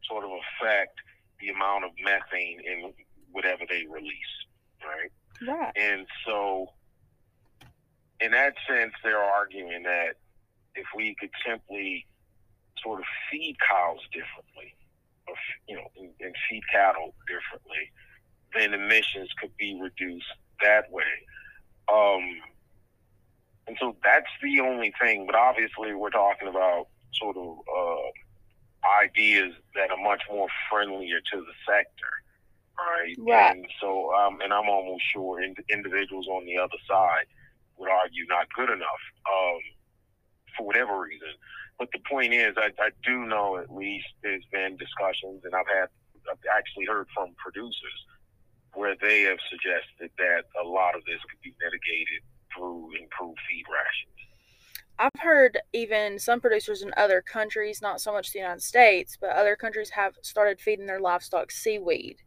sort 0.07 0.25
of 0.25 0.31
affect 0.31 0.99
the 1.39 1.49
amount 1.49 1.85
of 1.85 1.91
methane 2.03 2.59
in 2.59 2.93
whatever 3.31 3.63
they 3.69 3.85
release, 3.89 4.35
right? 4.83 5.11
Right. 5.47 5.71
And 5.75 6.07
so, 6.25 6.67
in 8.19 8.31
that 8.31 8.55
sense, 8.67 8.93
they're 9.03 9.21
arguing 9.21 9.83
that 9.83 10.15
if 10.75 10.85
we 10.95 11.15
could 11.19 11.31
simply 11.45 12.05
sort 12.81 12.99
of 12.99 13.05
feed 13.31 13.57
cows 13.59 13.99
differently, 14.11 14.75
or 15.27 15.35
you 15.67 15.75
know, 15.75 15.87
and, 15.97 16.11
and 16.19 16.35
feed 16.49 16.61
cattle 16.71 17.13
differently, 17.27 17.91
then 18.53 18.73
emissions 18.73 19.29
could 19.39 19.55
be 19.57 19.79
reduced 19.81 20.25
that 20.61 20.91
way. 20.91 21.03
Um, 21.91 22.41
and 23.67 23.77
so 23.79 23.95
that's 24.03 24.29
the 24.41 24.59
only 24.59 24.93
thing. 25.01 25.25
But 25.25 25.35
obviously, 25.35 25.93
we're 25.93 26.11
talking 26.11 26.47
about 26.47 26.87
sort 27.13 27.37
of 27.37 27.57
uh, 27.57 29.03
ideas 29.03 29.53
that 29.75 29.91
are 29.91 30.03
much 30.03 30.23
more 30.29 30.47
friendlier 30.69 31.19
to 31.31 31.37
the 31.37 31.53
sector, 31.65 32.11
right? 32.77 33.15
Right. 33.17 33.55
And 33.55 33.67
so, 33.81 34.13
um, 34.13 34.41
and 34.41 34.53
I'm 34.53 34.69
almost 34.69 35.03
sure 35.11 35.41
in, 35.41 35.55
individuals 35.69 36.27
on 36.27 36.45
the 36.45 36.57
other 36.57 36.77
side 36.87 37.25
would 37.77 37.89
argue 37.89 38.25
not 38.27 38.47
good 38.53 38.69
enough 38.69 39.03
um, 39.27 39.59
for 40.57 40.67
whatever 40.67 40.99
reason. 40.99 41.29
But 41.77 41.89
the 41.91 41.99
point 42.09 42.33
is, 42.33 42.55
I, 42.57 42.71
I 42.79 42.89
do 43.03 43.25
know 43.25 43.57
at 43.57 43.73
least 43.73 44.07
there's 44.23 44.45
been 44.51 44.77
discussions, 44.77 45.43
and 45.43 45.53
I've 45.53 45.67
had, 45.67 45.89
I've 46.31 46.39
actually 46.55 46.85
heard 46.85 47.07
from 47.13 47.35
producers 47.37 48.05
where 48.73 48.95
they 49.01 49.21
have 49.21 49.39
suggested 49.49 50.11
that 50.17 50.43
a 50.61 50.67
lot 50.67 50.95
of 50.95 51.03
this 51.05 51.19
could 51.29 51.41
be 51.41 51.53
mitigated 51.59 52.23
improved 52.57 53.39
feed 53.49 53.65
rations. 53.71 54.15
I've 54.97 55.21
heard 55.21 55.59
even 55.73 56.19
some 56.19 56.39
producers 56.39 56.81
in 56.81 56.93
other 56.95 57.21
countries, 57.21 57.81
not 57.81 57.99
so 57.99 58.13
much 58.13 58.31
the 58.31 58.39
United 58.39 58.61
States, 58.61 59.17
but 59.19 59.31
other 59.31 59.55
countries 59.55 59.89
have 59.91 60.15
started 60.21 60.61
feeding 60.61 60.85
their 60.85 61.01
livestock 61.01 61.51
seaweed 61.51 62.21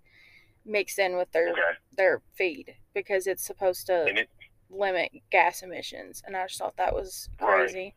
mixed 0.64 0.98
in 0.98 1.16
with 1.16 1.30
their 1.32 1.50
Okay. 1.50 1.78
their 1.92 2.20
feed 2.34 2.76
because 2.94 3.26
it's 3.26 3.42
supposed 3.42 3.86
to 3.86 4.06
it, 4.18 4.28
limit 4.68 5.10
gas 5.30 5.62
emissions. 5.62 6.22
And 6.26 6.36
I 6.36 6.46
just 6.46 6.58
thought 6.58 6.76
that 6.76 6.94
was 6.94 7.30
Right. 7.40 7.60
crazy. 7.60 7.94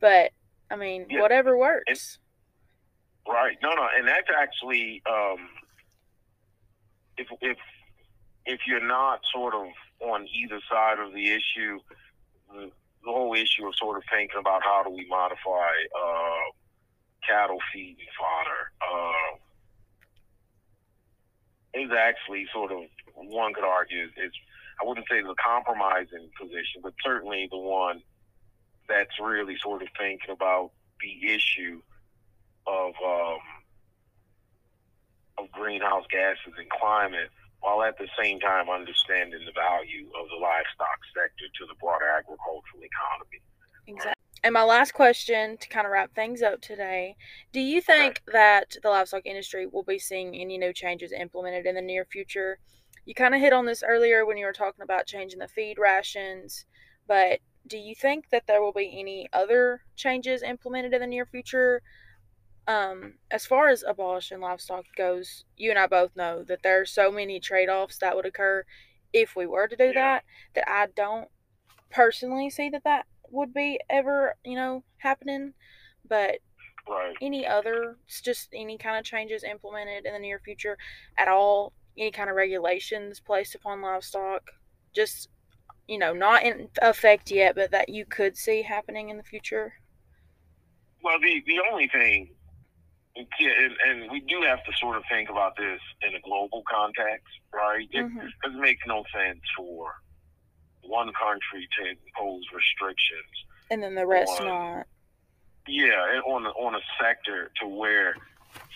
But 0.00 0.32
I 0.70 0.76
mean, 0.76 1.06
Yeah. 1.08 1.20
whatever 1.20 1.56
works. 1.56 2.18
Right. 3.26 3.56
No, 3.62 3.74
no, 3.74 3.88
and 3.88 4.06
that's 4.06 4.28
actually 4.28 5.02
um, 5.06 5.48
if 7.16 7.28
if 7.40 7.58
if 8.44 8.66
you're 8.66 8.86
not 8.86 9.24
sort 9.32 9.54
of 9.54 9.68
on 10.00 10.26
either 10.28 10.60
side 10.70 10.98
of 10.98 11.12
the 11.12 11.26
issue, 11.28 11.78
the, 12.52 12.70
whole 13.04 13.34
issue 13.34 13.66
of 13.66 13.74
sort 13.76 13.98
of 13.98 14.02
thinking 14.10 14.40
about 14.40 14.62
how 14.62 14.82
do 14.82 14.88
we 14.88 15.06
modify 15.10 15.68
uh, 15.94 16.50
cattle 17.28 17.58
feed 17.70 17.96
and 17.98 18.08
fodder 18.18 18.72
uh, 18.80 19.36
is 21.74 21.90
actually 21.92 22.46
sort 22.50 22.72
of 22.72 22.80
one 23.14 23.52
could 23.52 23.64
argue 23.64 24.04
is 24.04 24.32
I 24.80 24.86
wouldn't 24.86 25.06
say 25.08 25.20
the 25.22 25.34
compromising 25.34 26.30
position, 26.40 26.80
but 26.82 26.94
certainly 27.04 27.48
the 27.50 27.58
one 27.58 28.02
that's 28.88 29.20
really 29.20 29.56
sort 29.62 29.82
of 29.82 29.88
thinking 29.98 30.30
about 30.30 30.70
the 31.00 31.32
issue 31.32 31.80
of 32.66 32.94
um, 33.04 33.38
of 35.38 35.50
greenhouse 35.52 36.04
gases 36.10 36.54
and 36.58 36.68
climate, 36.70 37.30
while 37.64 37.82
at 37.82 37.96
the 37.96 38.08
same 38.20 38.38
time 38.40 38.68
understanding 38.68 39.40
the 39.46 39.52
value 39.52 40.06
of 40.20 40.28
the 40.28 40.36
livestock 40.36 41.00
sector 41.16 41.48
to 41.58 41.64
the 41.66 41.74
broader 41.80 42.04
agricultural 42.04 42.84
economy. 42.84 43.40
Exactly. 43.86 44.12
And 44.42 44.52
my 44.52 44.62
last 44.62 44.92
question 44.92 45.56
to 45.56 45.68
kind 45.70 45.86
of 45.86 45.92
wrap 45.92 46.14
things 46.14 46.42
up 46.42 46.60
today 46.60 47.16
Do 47.54 47.60
you 47.60 47.80
think 47.80 48.20
that 48.30 48.76
the 48.82 48.90
livestock 48.90 49.24
industry 49.24 49.66
will 49.66 49.82
be 49.82 49.98
seeing 49.98 50.36
any 50.36 50.58
new 50.58 50.74
changes 50.74 51.10
implemented 51.10 51.64
in 51.64 51.74
the 51.74 51.80
near 51.80 52.04
future? 52.04 52.58
You 53.06 53.14
kind 53.14 53.34
of 53.34 53.40
hit 53.40 53.54
on 53.54 53.64
this 53.64 53.82
earlier 53.82 54.26
when 54.26 54.36
you 54.36 54.44
were 54.44 54.52
talking 54.52 54.82
about 54.82 55.06
changing 55.06 55.38
the 55.38 55.48
feed 55.48 55.78
rations, 55.78 56.66
but 57.08 57.40
do 57.66 57.78
you 57.78 57.94
think 57.94 58.28
that 58.30 58.46
there 58.46 58.60
will 58.60 58.72
be 58.72 58.94
any 58.98 59.26
other 59.32 59.80
changes 59.96 60.42
implemented 60.42 60.92
in 60.92 61.00
the 61.00 61.06
near 61.06 61.24
future? 61.24 61.80
Um, 62.66 63.18
as 63.30 63.44
far 63.46 63.68
as 63.68 63.82
abolishing 63.82 64.40
livestock 64.40 64.86
goes, 64.96 65.44
you 65.56 65.70
and 65.70 65.78
I 65.78 65.86
both 65.86 66.16
know 66.16 66.42
that 66.44 66.62
there 66.62 66.80
are 66.80 66.86
so 66.86 67.10
many 67.10 67.38
trade 67.40 67.68
offs 67.68 67.98
that 67.98 68.16
would 68.16 68.24
occur 68.26 68.64
if 69.12 69.36
we 69.36 69.46
were 69.46 69.68
to 69.68 69.76
do 69.76 69.92
Yeah. 69.92 69.94
that 69.94 70.24
that 70.54 70.68
I 70.70 70.86
don't 70.86 71.28
personally 71.90 72.50
see 72.50 72.70
that 72.70 72.84
that 72.84 73.06
would 73.30 73.54
be 73.54 73.80
ever, 73.90 74.36
you 74.44 74.56
know, 74.56 74.84
happening. 74.98 75.54
But 76.08 76.40
Right. 76.88 77.16
any 77.20 77.46
other, 77.46 77.98
just 78.08 78.50
any 78.54 78.78
kind 78.78 78.98
of 78.98 79.04
changes 79.04 79.44
implemented 79.44 80.06
in 80.06 80.12
the 80.12 80.18
near 80.18 80.40
future 80.40 80.78
at 81.18 81.28
all, 81.28 81.72
any 81.96 82.10
kind 82.10 82.30
of 82.30 82.36
regulations 82.36 83.20
placed 83.20 83.54
upon 83.54 83.82
livestock, 83.82 84.50
just, 84.94 85.28
you 85.88 85.98
know, 85.98 86.12
not 86.14 86.44
in 86.44 86.70
effect 86.82 87.30
yet, 87.30 87.54
but 87.56 87.70
that 87.72 87.88
you 87.90 88.06
could 88.06 88.36
see 88.36 88.62
happening 88.62 89.10
in 89.10 89.16
the 89.18 89.24
future? 89.24 89.74
Well, 91.02 91.20
the 91.20 91.42
the 91.46 91.60
only 91.70 91.88
thing, 91.88 92.34
yeah, 93.16 93.50
and, 93.60 93.74
and 93.86 94.10
we 94.10 94.20
do 94.20 94.42
have 94.42 94.64
to 94.64 94.72
sort 94.78 94.96
of 94.96 95.04
think 95.10 95.30
about 95.30 95.56
this 95.56 95.80
in 96.02 96.14
a 96.14 96.20
global 96.20 96.62
context, 96.68 97.26
right? 97.52 97.88
It, 97.90 98.06
because 98.08 98.56
it 98.56 98.60
makes 98.60 98.82
no 98.86 99.04
sense 99.14 99.40
for 99.56 99.92
one 100.82 101.10
country 101.12 101.68
to 101.78 101.88
impose 101.90 102.42
restrictions 102.54 103.32
And 103.70 103.82
then 103.82 103.94
the 103.94 104.06
rest 104.06 104.32
One. 104.40 104.48
not. 104.48 104.86
Yeah, 105.66 106.20
on 106.26 106.44
a, 106.44 106.50
on 106.50 106.74
a 106.74 106.80
sector 107.00 107.50
to 107.62 107.66
where 107.66 108.14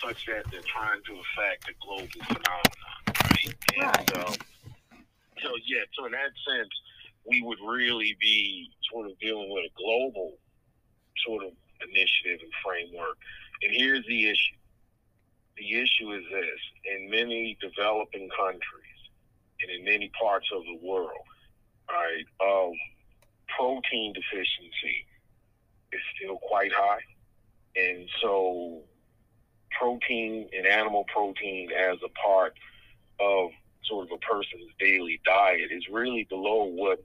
such 0.03 0.25
that 0.25 0.45
they're 0.49 0.61
trying 0.61 1.01
to 1.05 1.21
affect 1.21 1.69
a 1.69 1.73
global 1.85 2.07
phenomenon, 2.25 3.05
right? 3.07 3.55
And 3.77 4.11
Right. 4.11 4.27
um, 4.27 4.33
so 5.43 5.49
yeah, 5.67 5.83
so 5.97 6.05
in 6.05 6.13
that 6.13 6.31
sense, 6.47 6.69
we 7.29 7.41
would 7.43 7.59
really 7.63 8.17
be 8.19 8.71
sort 8.91 9.09
of 9.09 9.19
dealing 9.19 9.51
with 9.51 9.65
a 9.65 9.73
global 9.77 10.37
sort 11.25 11.43
of 11.45 11.51
initiative 11.91 12.39
and 12.41 12.53
framework. 12.63 13.17
And 13.63 13.71
here's 13.75 14.05
the 14.07 14.29
issue: 14.29 14.57
the 15.57 15.73
issue 15.73 16.13
is 16.13 16.23
this: 16.31 16.59
in 16.85 17.09
many 17.09 17.57
developing 17.61 18.29
countries 18.37 18.99
and 19.61 19.71
in 19.71 19.83
many 19.83 20.11
parts 20.19 20.47
of 20.55 20.63
the 20.63 20.79
world, 20.85 21.27
right, 21.89 22.25
um, 22.41 22.73
protein 23.57 24.13
deficiency 24.13 25.05
is 25.91 26.01
still 26.15 26.37
quite 26.37 26.71
high. 26.71 27.01
And 27.75 28.07
so 28.21 28.81
protein 29.77 30.49
and 30.57 30.65
animal 30.65 31.05
protein 31.13 31.69
as 31.71 31.97
a 32.03 32.09
part 32.09 32.53
of 33.19 33.51
sort 33.83 34.07
of 34.07 34.11
a 34.11 34.17
person's 34.17 34.71
daily 34.79 35.19
diet 35.25 35.71
is 35.71 35.83
really 35.91 36.25
below 36.29 36.63
what 36.63 37.03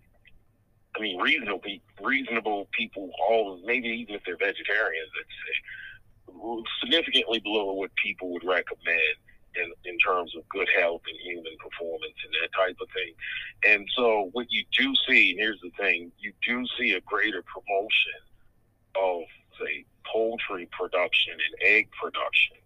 I 0.96 1.00
mean 1.00 1.20
reasonable 1.20 1.60
reasonable 2.00 2.68
people 2.72 3.10
all 3.28 3.60
maybe 3.64 3.88
even 3.88 4.14
if 4.14 4.22
they're 4.24 4.36
vegetarians 4.36 5.10
let's 5.16 5.28
significantly 6.80 7.40
below 7.40 7.72
what 7.72 7.90
people 7.96 8.32
would 8.32 8.44
recommend 8.44 9.16
in, 9.56 9.72
in 9.84 9.98
terms 9.98 10.34
of 10.36 10.48
good 10.48 10.68
health 10.78 11.02
and 11.06 11.16
human 11.22 11.56
performance 11.58 12.14
and 12.24 12.34
that 12.42 12.52
type 12.56 12.76
of 12.80 12.88
thing. 12.90 13.14
And 13.66 13.88
so 13.96 14.30
what 14.32 14.46
you 14.50 14.64
do 14.76 14.94
see, 15.08 15.36
here's 15.36 15.60
the 15.60 15.70
thing, 15.78 16.12
you 16.18 16.32
do 16.46 16.66
see 16.78 16.92
a 16.92 17.00
greater 17.02 17.42
promotion 17.42 18.20
of, 18.96 19.22
say, 19.60 19.84
poultry 20.12 20.68
production 20.72 21.32
and 21.32 21.68
egg 21.68 21.88
production 22.00 22.56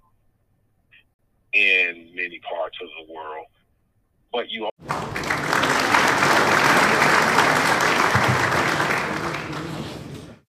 in 1.52 2.10
many 2.14 2.40
parts 2.40 2.78
of 2.82 2.88
the 3.06 3.12
world. 3.12 3.46
But 4.32 4.50
you 4.50 4.68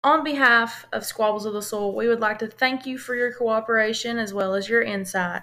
On 0.01 0.23
behalf 0.23 0.85
of 0.93 1.03
Squabbles 1.03 1.45
of 1.45 1.51
the 1.51 1.61
Soil, 1.61 1.93
we 1.93 2.07
would 2.07 2.21
like 2.21 2.39
to 2.39 2.47
thank 2.47 2.85
you 2.85 2.97
for 2.97 3.15
your 3.15 3.33
cooperation 3.33 4.17
as 4.17 4.33
well 4.33 4.53
as 4.53 4.69
your 4.69 4.81
insight. 4.81 5.41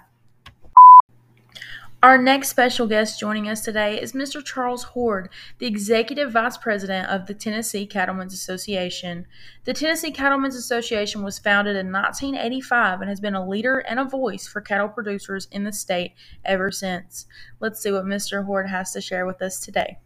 Our 2.01 2.17
next 2.17 2.49
special 2.49 2.87
guest 2.87 3.19
joining 3.19 3.47
us 3.47 3.61
today 3.61 4.01
is 4.01 4.13
Mr. 4.13 4.43
Charles 4.43 4.81
Hord, 4.81 5.29
the 5.59 5.67
Executive 5.67 6.31
Vice 6.31 6.57
President 6.57 7.07
of 7.07 7.27
the 7.27 7.35
Tennessee 7.35 7.85
Cattlemen's 7.85 8.33
Association. 8.33 9.27
The 9.65 9.73
Tennessee 9.73 10.11
Cattlemen's 10.11 10.55
Association 10.55 11.21
was 11.21 11.37
founded 11.37 11.75
in 11.75 11.91
1985 11.91 13.01
and 13.01 13.09
has 13.09 13.19
been 13.19 13.35
a 13.35 13.47
leader 13.47 13.77
and 13.87 13.99
a 13.99 14.05
voice 14.05 14.47
for 14.47 14.61
cattle 14.61 14.89
producers 14.89 15.47
in 15.51 15.65
the 15.65 15.73
state 15.73 16.13
ever 16.45 16.71
since. 16.71 17.27
Let's 17.59 17.79
see 17.79 17.91
what 17.91 18.05
Mr. 18.05 18.43
Hord 18.43 18.67
has 18.69 18.91
to 18.93 19.01
share 19.01 19.27
with 19.27 19.39
us 19.43 19.59
today. 19.59 19.99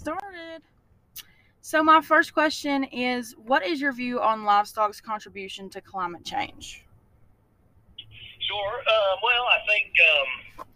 Started. 0.00 0.62
So, 1.62 1.78
my 1.78 2.00
first 2.00 2.34
question 2.34 2.82
is 2.90 3.36
What 3.38 3.64
is 3.64 3.80
your 3.80 3.92
view 3.92 4.20
on 4.20 4.42
livestock's 4.42 5.00
contribution 5.00 5.70
to 5.70 5.80
climate 5.80 6.24
change? 6.24 6.84
Sure. 8.42 8.74
Um, 8.82 9.16
well, 9.22 9.46
I 9.46 9.62
think 9.70 9.86
um, 10.02 10.66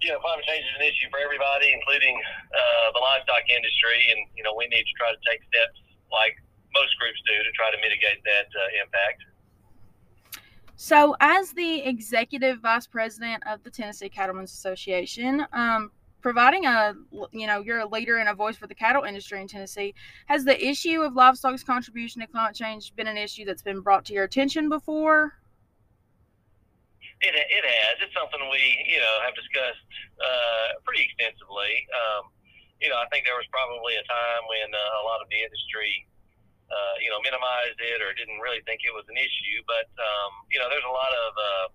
you 0.00 0.08
know 0.08 0.18
climate 0.20 0.44
change 0.48 0.64
is 0.64 0.80
an 0.80 0.86
issue 0.88 1.12
for 1.12 1.20
everybody, 1.20 1.76
including 1.76 2.16
uh, 2.16 2.92
the 2.96 3.00
livestock 3.00 3.44
industry, 3.52 4.00
and 4.16 4.24
you 4.34 4.42
know 4.42 4.56
we 4.56 4.64
need 4.68 4.88
to 4.88 4.94
try 4.96 5.12
to 5.12 5.20
take 5.28 5.44
steps 5.44 5.76
like 6.08 6.40
most 6.72 6.96
groups 6.98 7.20
do 7.28 7.36
to 7.44 7.52
try 7.52 7.68
to 7.68 7.76
mitigate 7.84 8.24
that 8.24 8.48
uh, 8.48 8.80
impact. 8.80 9.20
So, 10.76 11.16
as 11.20 11.52
the 11.52 11.84
executive 11.84 12.60
vice 12.64 12.86
president 12.86 13.44
of 13.46 13.62
the 13.62 13.70
Tennessee 13.70 14.08
Cattlemen's 14.08 14.52
Association, 14.52 15.44
um, 15.52 15.92
providing 16.24 16.64
a 16.64 16.96
you 17.36 17.46
know 17.46 17.60
you're 17.60 17.84
a 17.84 17.86
leader 17.86 18.16
and 18.16 18.32
a 18.32 18.34
voice 18.34 18.56
for 18.56 18.66
the 18.66 18.74
cattle 18.74 19.04
industry 19.04 19.36
in 19.44 19.46
Tennessee, 19.46 19.92
has 20.24 20.40
the 20.48 20.56
issue 20.56 21.04
of 21.04 21.12
livestock's 21.12 21.62
contribution 21.62 22.24
to 22.24 22.26
climate 22.26 22.56
change 22.56 22.96
been 22.96 23.06
an 23.06 23.20
issue 23.20 23.44
that's 23.44 23.60
been 23.60 23.84
brought 23.84 24.08
to 24.08 24.16
your 24.16 24.24
attention 24.24 24.72
before? 24.72 25.36
It, 27.20 27.36
it 27.36 27.64
has. 27.68 27.94
It's 28.00 28.16
something 28.16 28.40
we 28.48 28.64
you 28.88 28.96
know 29.04 29.14
have 29.20 29.36
discussed 29.36 29.84
uh, 30.16 30.80
pretty 30.88 31.04
extensively. 31.04 31.84
Um, 31.92 32.32
you 32.80 32.88
know, 32.88 32.96
I 32.96 33.04
think 33.12 33.28
there 33.28 33.36
was 33.36 33.44
probably 33.52 33.92
a 34.00 34.04
time 34.08 34.42
when 34.48 34.72
uh, 34.72 35.00
a 35.00 35.02
lot 35.04 35.20
of 35.20 35.28
the 35.28 35.36
industry, 35.44 36.08
uh, 36.72 36.94
you 37.04 37.12
know, 37.12 37.20
minimized 37.20 37.76
it 37.84 38.00
or 38.00 38.16
didn't 38.16 38.40
really 38.40 38.64
think 38.64 38.80
it 38.80 38.96
was 38.96 39.04
an 39.12 39.20
issue. 39.20 39.60
But 39.68 39.92
um, 40.00 40.32
you 40.48 40.56
know, 40.56 40.72
there's 40.72 40.88
a 40.88 40.96
lot 40.96 41.12
of 41.12 41.30
uh, 41.36 41.66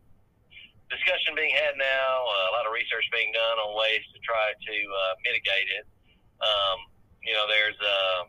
discussion 0.90 1.38
being 1.38 1.54
had 1.54 1.78
now, 1.78 2.10
uh, 2.26 2.50
a 2.50 2.54
lot 2.58 2.66
of 2.66 2.74
research 2.74 3.06
being 3.14 3.30
done 3.32 3.58
on 3.62 3.78
ways 3.78 4.02
to 4.14 4.18
try 4.26 4.54
to 4.54 4.76
uh, 4.90 5.14
mitigate 5.26 5.70
it. 5.74 5.86
Um, 6.42 6.78
you 7.22 7.34
know, 7.34 7.46
there's 7.46 7.78
uh, 7.78 8.22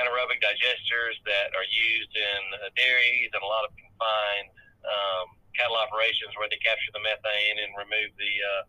anaerobic 0.00 0.40
digesters 0.40 1.16
that 1.28 1.52
are 1.52 1.68
used 1.68 2.12
in 2.16 2.40
uh, 2.56 2.72
dairies 2.74 3.30
and 3.32 3.42
a 3.44 3.48
lot 3.48 3.68
of 3.68 3.72
confined 3.76 4.50
um, 4.88 5.36
cattle 5.52 5.76
operations 5.76 6.32
where 6.40 6.48
they 6.48 6.58
capture 6.64 6.92
the 6.96 7.02
methane 7.04 7.60
and 7.60 7.70
remove 7.76 8.10
the 8.16 8.34
uh, 8.40 8.62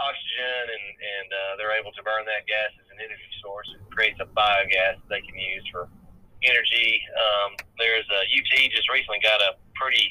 oxygen, 0.00 0.64
and, 0.72 0.84
and 0.98 1.28
uh, 1.30 1.52
they're 1.60 1.76
able 1.76 1.92
to 1.94 2.02
burn 2.02 2.24
that 2.26 2.48
gas 2.48 2.72
as 2.80 2.88
an 2.90 2.98
energy 2.98 3.30
source. 3.44 3.68
It 3.76 3.84
creates 3.92 4.18
a 4.18 4.28
biogas 4.32 4.98
they 5.06 5.22
can 5.22 5.36
use 5.36 5.64
for 5.70 5.86
energy. 6.42 7.00
Um, 7.12 7.56
there's 7.78 8.08
a 8.08 8.22
UT 8.26 8.52
just 8.72 8.88
recently 8.90 9.20
got 9.22 9.40
a 9.40 9.56
pretty 9.76 10.08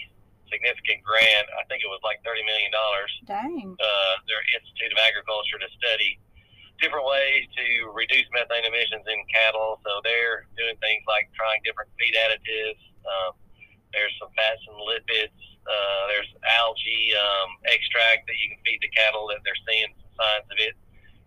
significant 0.53 1.01
grant. 1.01 1.49
I 1.57 1.65
think 1.65 1.81
it 1.81 1.89
was 1.89 1.99
like 2.05 2.21
thirty 2.21 2.45
million 2.45 2.69
dollars. 2.69 3.11
Dang. 3.25 3.73
Uh, 3.73 4.13
their 4.29 4.45
Institute 4.53 4.93
of 4.93 4.99
Agriculture 5.01 5.57
to 5.57 5.69
study 5.81 6.21
different 6.77 7.05
ways 7.09 7.49
to 7.57 7.89
reduce 7.93 8.25
methane 8.29 8.65
emissions 8.65 9.05
in 9.09 9.19
cattle. 9.33 9.81
So 9.81 10.03
they're 10.05 10.45
doing 10.53 10.77
things 10.77 11.01
like 11.09 11.33
trying 11.33 11.61
different 11.65 11.89
feed 11.97 12.13
additives. 12.13 12.81
Um, 13.01 13.33
there's 13.93 14.13
some 14.21 14.29
fats 14.37 14.61
and 14.69 14.77
lipids. 14.77 15.37
Uh, 15.63 16.01
there's 16.11 16.29
algae 16.43 17.15
um, 17.15 17.49
extract 17.71 18.27
that 18.27 18.37
you 18.37 18.51
can 18.51 18.59
feed 18.67 18.81
the 18.83 18.91
cattle 18.91 19.31
that 19.31 19.39
they're 19.47 19.63
seeing 19.63 19.89
some 19.95 20.13
signs 20.19 20.47
of 20.51 20.59
it 20.59 20.75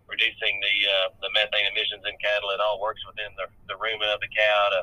reducing 0.07 0.55
the 0.63 0.75
uh, 0.87 1.07
the 1.19 1.29
methane 1.35 1.67
emissions 1.67 2.03
in 2.07 2.15
cattle. 2.23 2.51
It 2.55 2.63
all 2.63 2.79
works 2.79 3.03
within 3.03 3.31
the, 3.35 3.47
the 3.67 3.75
rumen 3.79 4.07
of 4.13 4.19
the 4.23 4.31
cow 4.31 4.61
to 4.77 4.81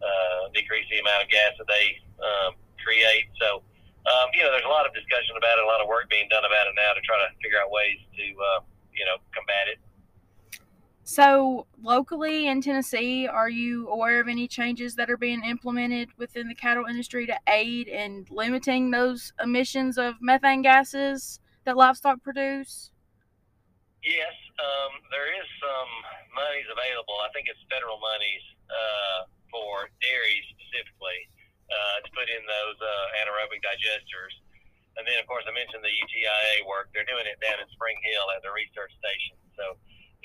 uh, 0.00 0.42
decrease 0.52 0.88
the 0.88 1.00
amount 1.00 1.24
of 1.24 1.28
gas 1.28 1.56
that 1.60 1.68
they 1.68 1.86
um, 2.20 2.52
create. 2.86 3.26
So, 3.42 3.66
um, 4.06 4.30
you 4.30 4.46
know, 4.46 4.54
there's 4.54 4.64
a 4.64 4.70
lot 4.70 4.86
of 4.86 4.94
discussion 4.94 5.34
about 5.34 5.58
it, 5.58 5.66
a 5.66 5.66
lot 5.66 5.82
of 5.82 5.90
work 5.90 6.06
being 6.06 6.30
done 6.30 6.46
about 6.46 6.70
it 6.70 6.74
now 6.78 6.94
to 6.94 7.02
try 7.02 7.18
to 7.18 7.28
figure 7.42 7.58
out 7.58 7.74
ways 7.74 7.98
to, 8.14 8.24
uh, 8.38 8.60
you 8.94 9.02
know, 9.02 9.18
combat 9.34 9.66
it. 9.74 9.82
So, 11.02 11.66
locally 11.82 12.48
in 12.48 12.62
Tennessee, 12.62 13.28
are 13.28 13.50
you 13.50 13.88
aware 13.88 14.18
of 14.18 14.26
any 14.26 14.48
changes 14.48 14.94
that 14.96 15.10
are 15.10 15.16
being 15.16 15.42
implemented 15.44 16.10
within 16.18 16.48
the 16.48 16.54
cattle 16.54 16.86
industry 16.86 17.26
to 17.26 17.38
aid 17.46 17.86
in 17.86 18.26
limiting 18.30 18.90
those 18.90 19.32
emissions 19.42 19.98
of 19.98 20.14
methane 20.20 20.62
gases 20.62 21.38
that 21.64 21.76
livestock 21.76 22.22
produce? 22.22 22.90
Yes, 24.02 24.34
um, 24.58 24.98
there 25.14 25.30
is 25.30 25.46
some 25.62 25.90
monies 26.34 26.66
available. 26.66 27.14
I 27.22 27.30
think 27.30 27.46
it's 27.46 27.62
federal 27.70 28.02
monies 28.02 28.42
uh, 28.66 29.30
for 29.46 29.86
dairies 30.02 30.46
specifically 30.58 31.30
uh, 31.70 31.96
to 32.02 32.08
put 32.14 32.26
in 32.30 32.42
those 32.46 32.78
uh, 32.78 33.18
anaerobic 33.22 33.62
digesters. 33.62 34.34
And 34.96 35.04
then, 35.04 35.20
of 35.20 35.28
course, 35.28 35.44
I 35.44 35.52
mentioned 35.52 35.84
the 35.84 35.92
UTIA 35.92 36.64
work. 36.64 36.88
They're 36.96 37.08
doing 37.08 37.28
it 37.28 37.36
down 37.44 37.60
in 37.60 37.68
Spring 37.76 38.00
Hill 38.00 38.32
at 38.32 38.40
the 38.40 38.48
research 38.48 38.92
station. 38.96 39.36
So 39.52 39.76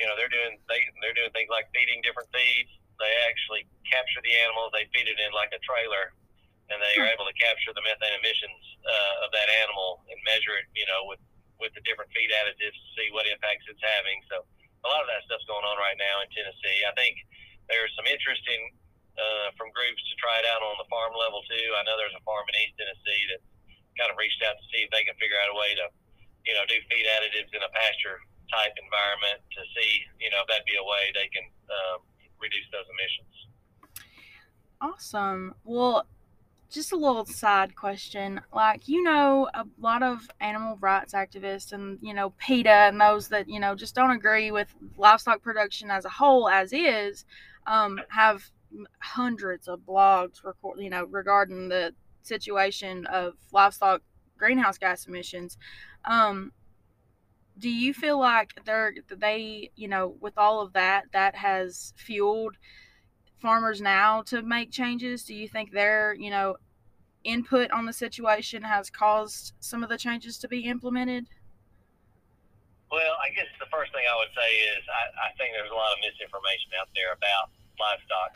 you 0.02 0.10
know, 0.10 0.18
they're 0.18 0.34
doing 0.34 0.58
they 0.66 0.82
they're 1.06 1.14
doing 1.14 1.30
things 1.30 1.54
like 1.54 1.70
feeding 1.78 2.02
different 2.02 2.34
feeds. 2.34 2.74
They 2.98 3.14
actually 3.30 3.70
capture 3.86 4.22
the 4.26 4.34
animals, 4.46 4.74
they 4.74 4.90
feed 4.94 5.10
it 5.10 5.18
in 5.22 5.30
like 5.34 5.54
a 5.54 5.62
trailer, 5.62 6.14
and 6.70 6.78
they 6.82 6.94
are 7.02 7.10
able 7.10 7.26
to 7.26 7.38
capture 7.38 7.70
the 7.74 7.82
methane 7.86 8.18
emissions 8.18 8.62
uh, 8.82 9.26
of 9.26 9.30
that 9.34 9.50
animal 9.62 10.06
and 10.10 10.18
measure 10.22 10.58
it, 10.58 10.70
you 10.74 10.90
know, 10.90 11.06
with 11.06 11.22
with 11.62 11.74
the 11.78 11.86
different 11.86 12.10
feed 12.18 12.34
additives 12.34 12.74
to 12.74 12.90
see 12.98 13.14
what 13.14 13.30
impacts 13.30 13.70
it's 13.70 13.82
having. 13.82 14.18
So 14.30 14.42
a 14.82 14.88
lot 14.90 15.06
of 15.06 15.10
that 15.14 15.22
stuff's 15.30 15.46
going 15.46 15.66
on 15.66 15.78
right 15.78 15.98
now 15.98 16.26
in 16.26 16.28
Tennessee. 16.34 16.82
I 16.90 16.94
think 16.98 17.22
there's 17.70 17.94
some 17.94 18.10
interest 18.10 18.42
in 18.50 18.62
uh, 19.18 19.50
from 19.60 19.72
groups 19.76 20.02
to 20.08 20.14
try 20.20 20.40
it 20.40 20.48
out 20.48 20.64
on 20.64 20.76
the 20.80 20.88
farm 20.88 21.14
level 21.16 21.44
too. 21.48 21.68
I 21.76 21.84
know 21.84 21.96
there's 22.00 22.16
a 22.16 22.24
farm 22.24 22.46
in 22.52 22.56
East 22.64 22.76
Tennessee 22.80 23.24
that 23.36 23.42
kind 24.00 24.10
of 24.10 24.18
reached 24.18 24.40
out 24.44 24.56
to 24.56 24.66
see 24.72 24.84
if 24.84 24.90
they 24.92 25.04
can 25.04 25.16
figure 25.20 25.38
out 25.42 25.52
a 25.52 25.58
way 25.58 25.76
to, 25.76 25.86
you 26.48 26.54
know, 26.56 26.64
do 26.68 26.78
feed 26.88 27.06
additives 27.06 27.52
in 27.52 27.62
a 27.62 27.72
pasture 27.76 28.20
type 28.52 28.76
environment 28.80 29.40
to 29.56 29.62
see, 29.76 29.92
you 30.20 30.30
know, 30.32 30.44
if 30.44 30.48
that'd 30.48 30.68
be 30.68 30.76
a 30.80 30.84
way 30.84 31.12
they 31.16 31.28
can 31.32 31.46
um, 31.72 32.00
reduce 32.40 32.68
those 32.72 32.88
emissions. 32.88 33.34
Awesome. 34.82 35.56
Well, 35.64 36.08
just 36.72 36.92
a 36.92 36.96
little 36.96 37.26
side 37.26 37.76
question. 37.76 38.42
Like, 38.54 38.88
you 38.88 39.04
know, 39.04 39.50
a 39.54 39.66
lot 39.80 40.04
of 40.04 40.28
animal 40.40 40.78
rights 40.80 41.14
activists 41.14 41.74
and, 41.74 42.00
you 42.02 42.14
know, 42.14 42.32
PETA 42.40 42.70
and 42.70 43.00
those 43.00 43.28
that, 43.28 43.50
you 43.50 43.60
know, 43.60 43.76
just 43.76 43.94
don't 43.94 44.12
agree 44.12 44.52
with 44.52 44.74
livestock 44.98 45.44
production 45.44 45.92
as 45.92 46.06
a 46.06 46.10
whole 46.10 46.50
as 46.50 46.74
is, 46.74 47.26
um, 47.68 48.00
have 48.10 48.50
hundreds 49.00 49.68
of 49.68 49.80
blogs 49.82 50.44
record, 50.44 50.80
you 50.80 50.90
know, 50.90 51.06
regarding 51.06 51.70
the 51.70 51.94
situation 52.22 53.06
of 53.08 53.34
livestock 53.52 54.02
greenhouse 54.38 54.78
gas 54.78 55.06
emissions. 55.06 55.58
Um, 56.06 56.52
do 57.58 57.70
you 57.70 57.94
feel 57.94 58.20
like 58.20 58.54
they're 58.66 58.94
they 59.10 59.70
you 59.76 59.88
know 59.88 60.16
with 60.20 60.34
all 60.38 60.62
of 60.62 60.74
that 60.74 61.06
that 61.14 61.36
has 61.36 61.94
fueled 61.96 62.56
farmers 63.40 63.82
now 63.82 64.22
to 64.24 64.42
make 64.42 64.72
changes? 64.72 65.24
Do 65.24 65.36
you 65.36 65.48
think 65.48 65.72
their 65.72 66.16
you 66.18 66.30
know 66.30 66.56
input 67.24 67.70
on 67.72 67.86
the 67.86 67.94
situation 67.94 68.64
has 68.64 68.90
caused 68.90 69.54
some 69.60 69.84
of 69.84 69.90
the 69.90 69.98
changes 69.98 70.38
to 70.40 70.48
be 70.48 70.62
implemented? 70.62 71.28
Well 72.92 73.16
i 73.24 73.32
guess 73.32 73.48
the 73.56 73.72
first 73.72 73.96
thing 73.96 74.04
i 74.04 74.16
would 74.20 74.36
say 74.36 74.52
is 74.76 74.84
i, 74.92 75.04
I 75.24 75.30
think 75.40 75.56
there's 75.56 75.72
a 75.72 75.80
lot 75.80 75.96
of 75.96 76.04
misinformation 76.04 76.76
out 76.76 76.92
there 76.92 77.16
about 77.16 77.48
livestock 77.80 78.36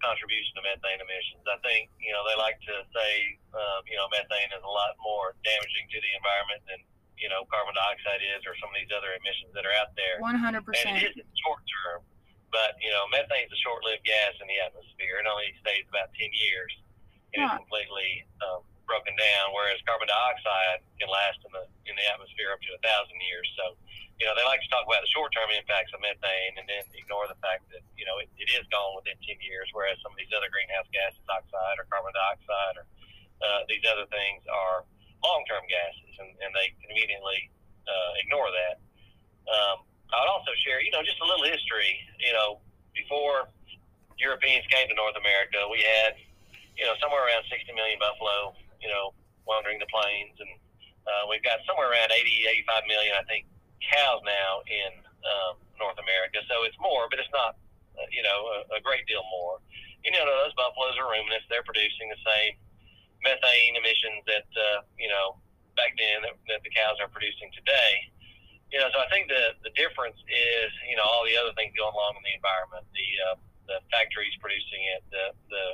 contribution 0.00 0.56
to 0.56 0.62
methane 0.64 1.00
emissions 1.00 1.44
i 1.48 1.58
think 1.64 1.92
you 2.00 2.10
know 2.10 2.24
they 2.24 2.36
like 2.40 2.56
to 2.64 2.74
say 2.92 3.12
uh, 3.52 3.78
you 3.84 3.96
know 3.96 4.08
methane 4.10 4.50
is 4.52 4.64
a 4.64 4.72
lot 4.72 4.96
more 5.00 5.36
damaging 5.44 5.86
to 5.92 5.98
the 6.00 6.12
environment 6.16 6.60
than 6.66 6.80
you 7.20 7.28
know 7.28 7.44
carbon 7.52 7.76
dioxide 7.76 8.24
is, 8.24 8.40
or 8.48 8.56
some 8.56 8.72
of 8.72 8.76
these 8.80 8.88
other 8.90 9.12
emissions 9.20 9.52
that 9.52 9.68
are 9.68 9.76
out 9.76 9.92
there. 9.94 10.16
One 10.24 10.40
hundred 10.40 10.64
percent. 10.64 10.96
And 10.96 11.04
it 11.04 11.12
is 11.20 11.28
short 11.44 11.60
term, 11.68 12.00
but 12.48 12.80
you 12.80 12.88
know 12.88 13.04
methane 13.12 13.44
is 13.44 13.52
a 13.52 13.60
short-lived 13.60 14.02
gas 14.08 14.32
in 14.40 14.48
the 14.48 14.58
atmosphere. 14.64 15.20
It 15.20 15.28
only 15.28 15.52
stays 15.60 15.84
about 15.92 16.08
ten 16.16 16.32
years, 16.32 16.72
and 17.36 17.44
it's 17.44 17.60
completely 17.60 18.24
um, 18.40 18.64
broken 18.88 19.12
down. 19.20 19.52
Whereas 19.52 19.78
carbon 19.84 20.08
dioxide 20.08 20.80
can 20.96 21.12
last 21.12 21.38
in 21.44 21.52
the 21.52 21.64
in 21.86 21.94
the 21.94 22.06
atmosphere 22.08 22.56
up 22.56 22.64
to 22.64 22.72
a 22.72 22.80
thousand 22.80 23.20
years. 23.20 23.46
So, 23.54 23.76
you 24.20 24.28
know, 24.28 24.36
they 24.36 24.44
like 24.44 24.60
to 24.60 24.68
talk 24.68 24.84
about 24.84 25.00
the 25.00 25.08
short-term 25.16 25.48
impacts 25.56 25.96
of 25.96 26.04
methane 26.04 26.60
and 26.60 26.68
then 26.68 26.84
ignore 26.92 27.24
the 27.24 27.40
fact 27.40 27.64
that 27.72 27.80
you 27.96 28.04
know 28.04 28.20
it, 28.20 28.28
it 28.36 28.52
is 28.52 28.68
gone 28.68 28.92
within 28.92 29.16
ten 29.24 29.40
years. 29.40 29.72
Whereas 29.72 29.96
some 30.04 30.12
of 30.12 30.20
these 30.20 30.28
other 30.36 30.52
greenhouse 30.52 30.84
gases, 30.92 31.24
oxide 31.24 31.80
or 31.80 31.88
carbon 31.88 32.12
dioxide, 32.12 32.76
or 32.76 32.86
uh, 33.40 33.64
these 33.64 33.80
other 33.88 34.04
things 34.12 34.44
are 34.44 34.84
long-term 35.24 35.64
gases, 35.68 36.12
and, 36.20 36.30
and 36.44 36.52
they 36.52 36.68
conveniently 36.84 37.48
uh, 37.88 38.12
ignore 38.20 38.52
that. 38.52 38.76
Um, 39.48 39.88
I 40.12 40.20
would 40.20 40.32
also 40.32 40.52
share, 40.64 40.84
you 40.84 40.92
know, 40.92 41.00
just 41.00 41.20
a 41.24 41.26
little 41.26 41.48
history. 41.48 41.96
You 42.20 42.36
know, 42.36 42.60
before 42.92 43.48
Europeans 44.20 44.68
came 44.68 44.84
to 44.92 44.96
North 44.96 45.16
America, 45.16 45.64
we 45.72 45.80
had, 45.80 46.20
you 46.76 46.84
know, 46.84 46.92
somewhere 47.00 47.24
around 47.24 47.48
60 47.48 47.72
million 47.72 47.96
buffalo, 47.96 48.52
you 48.84 48.92
know, 48.92 49.16
wandering 49.48 49.80
the 49.80 49.88
plains, 49.88 50.36
and 50.36 50.52
uh, 51.08 51.24
we've 51.28 51.42
got 51.42 51.64
somewhere 51.64 51.88
around 51.88 52.12
80, 52.12 52.68
85 52.68 52.84
million, 52.86 53.12
I 53.16 53.24
think, 53.24 53.48
cows 53.90 54.22
now 54.22 54.62
in 54.70 54.90
um, 55.26 55.54
North 55.76 55.98
America. 55.98 56.40
So 56.46 56.62
it's 56.64 56.78
more, 56.78 57.10
but 57.10 57.18
it's 57.18 57.32
not, 57.34 57.58
uh, 57.98 58.06
you 58.14 58.22
know, 58.22 58.38
a, 58.70 58.78
a 58.78 58.80
great 58.80 59.04
deal 59.10 59.26
more. 59.28 59.58
You 60.06 60.14
know, 60.16 60.24
those 60.24 60.56
buffaloes 60.56 60.96
are 60.96 61.10
ruminants; 61.10 61.44
they're 61.52 61.66
producing 61.66 62.08
the 62.08 62.20
same 62.24 62.56
methane 63.20 63.76
emissions 63.76 64.24
that 64.24 64.48
uh, 64.56 64.80
you 64.96 65.08
know 65.12 65.36
back 65.76 65.92
then 65.96 66.24
that, 66.24 66.36
that 66.48 66.60
the 66.64 66.72
cows 66.72 66.96
are 67.00 67.08
producing 67.12 67.52
today. 67.52 68.08
You 68.72 68.78
know, 68.78 68.88
so 68.94 69.02
I 69.02 69.08
think 69.12 69.28
the 69.28 69.58
the 69.60 69.72
difference 69.76 70.16
is 70.24 70.70
you 70.88 70.96
know 70.96 71.04
all 71.04 71.26
the 71.28 71.36
other 71.36 71.52
things 71.52 71.76
going 71.76 71.92
along 71.92 72.16
in 72.16 72.24
the 72.24 72.34
environment, 72.34 72.86
the 72.96 73.08
uh, 73.28 73.36
the 73.68 73.76
factories 73.92 74.32
producing 74.40 74.80
it, 74.96 75.04
the 75.12 75.26
the 75.52 75.64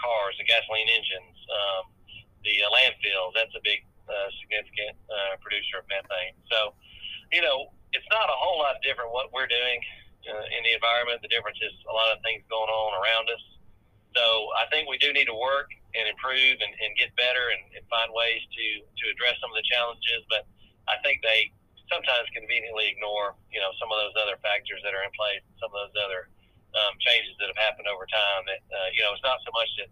cars, 0.00 0.34
the 0.40 0.46
gasoline 0.48 0.88
engines, 0.88 1.36
um, 1.52 1.84
the 2.42 2.56
uh, 2.64 2.72
landfills. 2.72 3.36
That's 3.36 3.54
a 3.54 3.62
big 3.62 3.84
uh, 4.08 4.28
significant 4.42 4.96
uh, 5.08 5.40
producer 5.40 5.80
of 5.80 5.86
methane. 5.88 6.36
So, 6.50 6.76
you 7.34 7.42
know, 7.42 7.74
it's 7.90 8.06
not 8.14 8.30
a 8.30 8.38
whole 8.38 8.62
lot 8.62 8.78
different 8.86 9.10
what 9.10 9.34
we're 9.34 9.50
doing 9.50 9.78
uh, 10.30 10.46
in 10.54 10.62
the 10.62 10.72
environment. 10.78 11.18
The 11.18 11.30
difference 11.34 11.58
is 11.58 11.74
a 11.90 11.94
lot 11.94 12.14
of 12.14 12.22
things 12.22 12.46
going 12.46 12.70
on 12.70 12.90
around 13.02 13.26
us. 13.26 13.42
So 14.14 14.22
I 14.54 14.70
think 14.70 14.86
we 14.86 15.02
do 15.02 15.10
need 15.10 15.26
to 15.26 15.34
work 15.34 15.74
and 15.98 16.06
improve 16.06 16.62
and, 16.62 16.70
and 16.70 16.90
get 16.94 17.10
better 17.18 17.50
and, 17.50 17.62
and 17.74 17.82
find 17.90 18.14
ways 18.14 18.38
to, 18.54 18.66
to 18.86 19.04
address 19.10 19.34
some 19.42 19.50
of 19.50 19.58
the 19.58 19.66
challenges. 19.66 20.22
But 20.30 20.46
I 20.86 21.02
think 21.02 21.26
they 21.26 21.50
sometimes 21.90 22.30
conveniently 22.30 22.94
ignore, 22.94 23.34
you 23.50 23.58
know, 23.58 23.74
some 23.82 23.90
of 23.90 23.98
those 23.98 24.14
other 24.14 24.38
factors 24.38 24.78
that 24.86 24.94
are 24.94 25.02
in 25.02 25.10
place, 25.18 25.42
some 25.58 25.74
of 25.74 25.90
those 25.90 25.98
other 25.98 26.30
um, 26.78 26.94
changes 27.02 27.34
that 27.42 27.50
have 27.50 27.58
happened 27.58 27.90
over 27.90 28.06
time. 28.06 28.46
That 28.46 28.62
uh, 28.70 28.88
you 28.94 29.02
know, 29.02 29.10
it's 29.14 29.26
not 29.26 29.42
so 29.42 29.50
much 29.50 29.70
that 29.82 29.90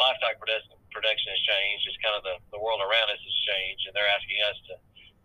livestock 0.00 0.40
production 0.40 0.76
production 0.92 1.28
has 1.32 1.42
changed; 1.44 1.84
it's 1.88 2.00
kind 2.00 2.16
of 2.16 2.24
the, 2.24 2.36
the 2.56 2.60
world 2.60 2.80
around 2.80 3.08
us 3.12 3.20
has 3.20 3.36
changed, 3.44 3.84
and 3.88 3.92
they're 3.92 4.08
asking 4.08 4.40
us 4.48 4.58
to 4.72 4.74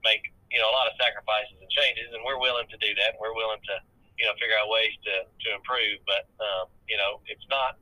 make 0.03 0.31
you 0.53 0.61
know 0.61 0.69
a 0.69 0.75
lot 0.77 0.85
of 0.85 0.93
sacrifices 1.01 1.57
and 1.57 1.67
changes, 1.73 2.13
and 2.13 2.21
we're 2.21 2.39
willing 2.39 2.69
to 2.69 2.77
do 2.77 2.93
that. 3.01 3.17
We're 3.17 3.33
willing 3.33 3.59
to 3.73 3.75
you 4.17 4.25
know, 4.25 4.33
figure 4.37 4.57
out 4.57 4.69
ways 4.69 4.93
to, 5.03 5.25
to 5.25 5.47
improve. 5.55 6.01
But, 6.05 6.29
um, 6.39 6.69
you 6.89 6.97
know, 6.97 7.21
it's 7.25 7.45
not, 7.49 7.81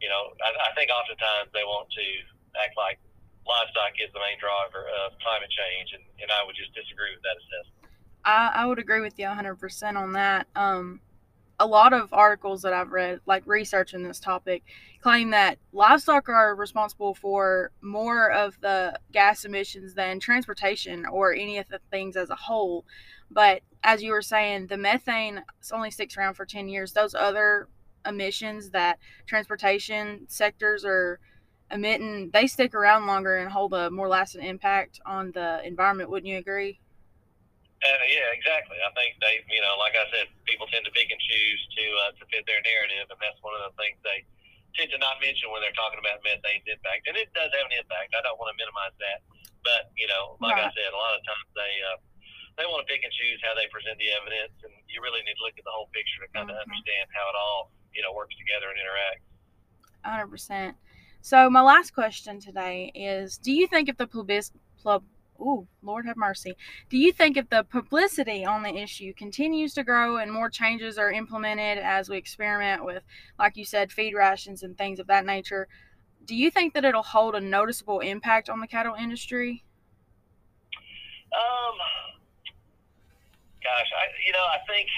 you 0.00 0.08
know, 0.08 0.32
I, 0.40 0.50
I 0.50 0.70
think 0.74 0.88
oftentimes 0.88 1.52
they 1.52 1.64
want 1.64 1.92
to 1.92 2.06
act 2.56 2.76
like 2.76 2.98
livestock 3.44 3.96
is 4.00 4.08
the 4.12 4.22
main 4.22 4.40
driver 4.40 4.88
of 5.04 5.16
climate 5.20 5.52
change, 5.52 5.92
and, 5.92 6.04
and 6.20 6.28
I 6.32 6.44
would 6.44 6.56
just 6.56 6.72
disagree 6.72 7.12
with 7.12 7.24
that 7.24 7.36
assessment. 7.36 7.92
I, 8.24 8.64
I 8.64 8.66
would 8.66 8.78
agree 8.78 9.00
with 9.00 9.18
you 9.18 9.26
100% 9.26 9.56
on 9.96 10.12
that. 10.12 10.48
Um, 10.56 11.00
a 11.60 11.66
lot 11.66 11.92
of 11.92 12.12
articles 12.12 12.62
that 12.62 12.72
I've 12.72 12.90
read, 12.90 13.20
like 13.26 13.46
researching 13.46 14.02
this 14.02 14.18
topic, 14.18 14.64
claim 15.02 15.30
that 15.30 15.58
livestock 15.72 16.28
are 16.30 16.56
responsible 16.56 17.14
for 17.14 17.70
more 17.82 18.30
of 18.30 18.58
the 18.62 18.98
gas 19.12 19.44
emissions 19.44 19.92
than 19.94 20.18
transportation 20.20 21.04
or 21.04 21.34
any 21.34 21.58
of 21.58 21.68
the 21.68 21.78
things 21.90 22.16
as 22.16 22.30
a 22.30 22.34
whole. 22.34 22.86
But 23.30 23.60
as 23.84 24.02
you 24.02 24.12
were 24.12 24.22
saying, 24.22 24.68
the 24.68 24.78
methane 24.78 25.42
only 25.70 25.90
sticks 25.90 26.16
around 26.16 26.34
for 26.34 26.46
10 26.46 26.68
years. 26.68 26.92
Those 26.92 27.14
other 27.14 27.68
emissions 28.06 28.70
that 28.70 28.98
transportation 29.26 30.24
sectors 30.28 30.82
are 30.86 31.20
emitting, 31.70 32.30
they 32.32 32.46
stick 32.46 32.74
around 32.74 33.06
longer 33.06 33.36
and 33.36 33.52
hold 33.52 33.74
a 33.74 33.90
more 33.90 34.08
lasting 34.08 34.42
impact 34.42 34.98
on 35.04 35.32
the 35.32 35.60
environment. 35.64 36.10
Wouldn't 36.10 36.26
you 36.26 36.38
agree? 36.38 36.80
Uh, 37.80 38.04
yeah, 38.12 38.28
exactly. 38.36 38.76
I 38.76 38.92
think 38.92 39.16
they, 39.24 39.40
you 39.48 39.64
know, 39.64 39.72
like 39.80 39.96
I 39.96 40.04
said, 40.12 40.28
people 40.44 40.68
tend 40.68 40.84
to 40.84 40.92
pick 40.92 41.08
and 41.08 41.16
choose 41.16 41.60
to 41.80 41.84
uh, 42.04 42.10
to 42.20 42.22
fit 42.28 42.44
their 42.44 42.60
narrative, 42.60 43.08
and 43.08 43.16
that's 43.16 43.40
one 43.40 43.56
of 43.56 43.64
the 43.64 43.74
things 43.80 43.96
they 44.04 44.20
tend 44.76 44.92
to 44.92 45.00
not 45.00 45.16
mention 45.24 45.48
when 45.48 45.64
they're 45.64 45.74
talking 45.74 45.96
about 45.96 46.20
methane's 46.20 46.68
impact. 46.68 47.08
And 47.08 47.16
it 47.16 47.32
does 47.32 47.48
have 47.48 47.66
an 47.66 47.74
impact. 47.74 48.12
I 48.12 48.20
don't 48.20 48.36
want 48.36 48.52
to 48.52 48.56
minimize 48.60 48.92
that, 49.00 49.24
but 49.64 49.88
you 49.96 50.04
know, 50.12 50.36
like 50.44 50.60
right. 50.60 50.68
I 50.68 50.76
said, 50.76 50.92
a 50.92 51.00
lot 51.00 51.16
of 51.16 51.24
times 51.24 51.48
they 51.56 51.72
uh, 51.88 51.98
they 52.60 52.68
want 52.68 52.84
to 52.84 52.88
pick 52.88 53.00
and 53.00 53.12
choose 53.16 53.40
how 53.40 53.56
they 53.56 53.64
present 53.72 53.96
the 53.96 54.12
evidence, 54.12 54.52
and 54.60 54.76
you 54.84 55.00
really 55.00 55.24
need 55.24 55.40
to 55.40 55.44
look 55.48 55.56
at 55.56 55.64
the 55.64 55.72
whole 55.72 55.88
picture 55.96 56.20
to 56.20 56.28
kind 56.36 56.52
of 56.52 56.60
mm-hmm. 56.60 56.68
understand 56.68 57.08
how 57.16 57.24
it 57.32 57.36
all 57.40 57.72
you 57.96 58.04
know 58.04 58.12
works 58.12 58.36
together 58.36 58.68
and 58.68 58.76
interacts. 58.76 59.24
Hundred 60.04 60.28
percent. 60.28 60.76
So 61.24 61.48
my 61.48 61.64
last 61.64 61.96
question 61.96 62.44
today 62.44 62.92
is: 62.92 63.40
Do 63.40 63.56
you 63.56 63.64
think 63.64 63.88
if 63.88 63.96
the 63.96 64.04
publicity 64.04 64.60
Ooh, 65.40 65.66
Lord 65.82 66.04
have 66.06 66.16
mercy. 66.16 66.54
Do 66.90 66.98
you 66.98 67.12
think 67.12 67.36
if 67.36 67.48
the 67.48 67.64
publicity 67.64 68.44
on 68.44 68.62
the 68.62 68.76
issue 68.76 69.14
continues 69.14 69.72
to 69.74 69.84
grow 69.84 70.18
and 70.18 70.30
more 70.30 70.50
changes 70.50 70.98
are 70.98 71.10
implemented 71.10 71.78
as 71.78 72.10
we 72.10 72.18
experiment 72.18 72.84
with, 72.84 73.02
like 73.38 73.56
you 73.56 73.64
said, 73.64 73.90
feed 73.90 74.14
rations 74.14 74.62
and 74.62 74.76
things 74.76 74.98
of 74.98 75.06
that 75.06 75.24
nature, 75.24 75.66
do 76.26 76.36
you 76.36 76.50
think 76.50 76.74
that 76.74 76.84
it'll 76.84 77.02
hold 77.02 77.34
a 77.34 77.40
noticeable 77.40 78.00
impact 78.00 78.50
on 78.50 78.60
the 78.60 78.68
cattle 78.68 78.94
industry? 78.94 79.64
Um, 81.32 81.74
gosh, 83.62 83.90
I 83.96 84.04
you 84.26 84.32
know 84.34 84.44
I 84.50 84.60
think 84.66 84.90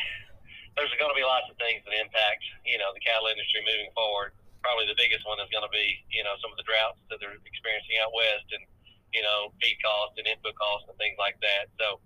there's 0.74 0.90
going 0.96 1.12
to 1.12 1.18
be 1.18 1.22
lots 1.22 1.46
of 1.52 1.60
things 1.60 1.84
that 1.84 1.92
impact 1.92 2.42
you 2.64 2.80
know 2.80 2.90
the 2.96 3.04
cattle 3.04 3.28
industry 3.28 3.60
moving 3.62 3.92
forward. 3.94 4.32
Probably 4.64 4.88
the 4.88 4.96
biggest 4.98 5.28
one 5.28 5.38
is 5.38 5.50
going 5.52 5.66
to 5.66 5.70
be 5.70 6.00
you 6.08 6.24
know 6.24 6.34
some 6.40 6.50
of 6.50 6.56
the 6.56 6.64
droughts 6.64 7.04
that 7.12 7.20
they're 7.20 7.36
experiencing 7.44 8.00
out 8.00 8.10
west 8.16 8.48
and 8.56 8.64
you 9.12 9.22
know, 9.22 9.52
feed 9.60 9.76
costs 9.84 10.16
and 10.16 10.26
input 10.26 10.56
costs 10.56 10.88
and 10.88 10.96
things 10.96 11.16
like 11.20 11.36
that. 11.44 11.68
So 11.76 12.00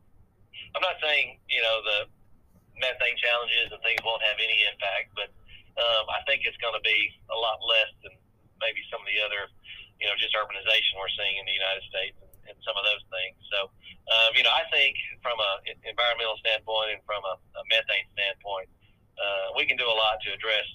I'm 0.74 0.84
not 0.84 0.98
saying, 1.00 1.38
you 1.48 1.62
know, 1.62 1.76
the 1.86 1.98
methane 2.76 3.16
challenges 3.16 3.72
and 3.72 3.80
things 3.80 4.02
won't 4.04 4.22
have 4.26 4.36
any 4.36 4.58
impact, 4.68 5.16
but 5.16 5.32
um, 5.80 6.04
I 6.12 6.20
think 6.28 6.44
it's 6.44 6.58
going 6.60 6.76
to 6.76 6.84
be 6.84 7.12
a 7.32 7.38
lot 7.38 7.60
less 7.64 7.92
than 8.04 8.12
maybe 8.60 8.80
some 8.88 9.00
of 9.00 9.08
the 9.08 9.20
other, 9.20 9.48
you 10.00 10.08
know, 10.08 10.16
just 10.16 10.32
urbanization 10.36 10.96
we're 10.96 11.12
seeing 11.16 11.36
in 11.40 11.44
the 11.44 11.56
United 11.56 11.84
States 11.88 12.16
and, 12.20 12.32
and 12.52 12.56
some 12.64 12.76
of 12.76 12.84
those 12.84 13.04
things. 13.12 13.36
So, 13.52 13.68
um, 14.08 14.30
you 14.36 14.44
know, 14.44 14.52
I 14.52 14.64
think 14.72 14.96
from 15.20 15.36
a 15.36 15.52
environmental 15.84 16.36
standpoint 16.40 16.96
and 16.96 17.00
from 17.04 17.20
a, 17.24 17.34
a 17.36 17.62
methane 17.68 18.08
standpoint, 18.16 18.68
uh, 19.16 19.56
we 19.56 19.64
can 19.64 19.76
do 19.80 19.88
a 19.88 19.96
lot 19.96 20.20
to 20.24 20.32
address 20.32 20.68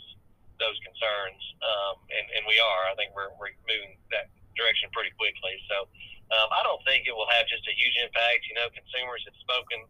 those 0.58 0.78
concerns, 0.86 1.42
um, 1.66 1.98
and, 2.14 2.26
and 2.38 2.44
we 2.46 2.62
are. 2.62 2.82
I 2.86 2.94
think 2.94 3.18
we're, 3.18 3.34
we're 3.42 3.50
moving 3.66 3.98
that 4.14 4.30
direction 4.54 4.94
pretty 4.94 5.10
quickly. 5.18 5.58
So, 5.66 5.90
um, 6.32 6.50
I 6.54 6.62
don't 6.62 6.82
think 6.86 7.10
it 7.10 7.14
will 7.18 7.30
have 7.34 7.50
just 7.50 7.66
a 7.66 7.74
huge 7.74 7.98
impact. 7.98 8.46
You 8.46 8.56
know, 8.62 8.70
consumers 8.70 9.26
have 9.26 9.38
spoken 9.42 9.90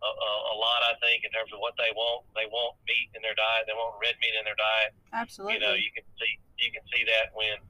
a, 0.00 0.10
a, 0.10 0.30
a 0.52 0.54
lot. 0.56 0.80
I 0.86 0.94
think 1.00 1.24
in 1.24 1.30
terms 1.32 1.52
of 1.52 1.60
what 1.60 1.76
they 1.76 1.92
want. 1.92 2.24
They 2.32 2.48
want 2.48 2.76
meat 2.88 3.12
in 3.12 3.20
their 3.20 3.36
diet. 3.36 3.68
They 3.68 3.76
want 3.76 3.96
red 4.00 4.16
meat 4.20 4.32
in 4.36 4.44
their 4.44 4.56
diet. 4.56 4.92
Absolutely. 5.30 5.54
You 5.54 5.62
know, 5.62 5.78
you 5.78 5.94
can 5.94 6.02
see 6.18 6.32
you 6.58 6.74
can 6.74 6.82
see 6.90 7.06
that 7.06 7.30
when 7.38 7.62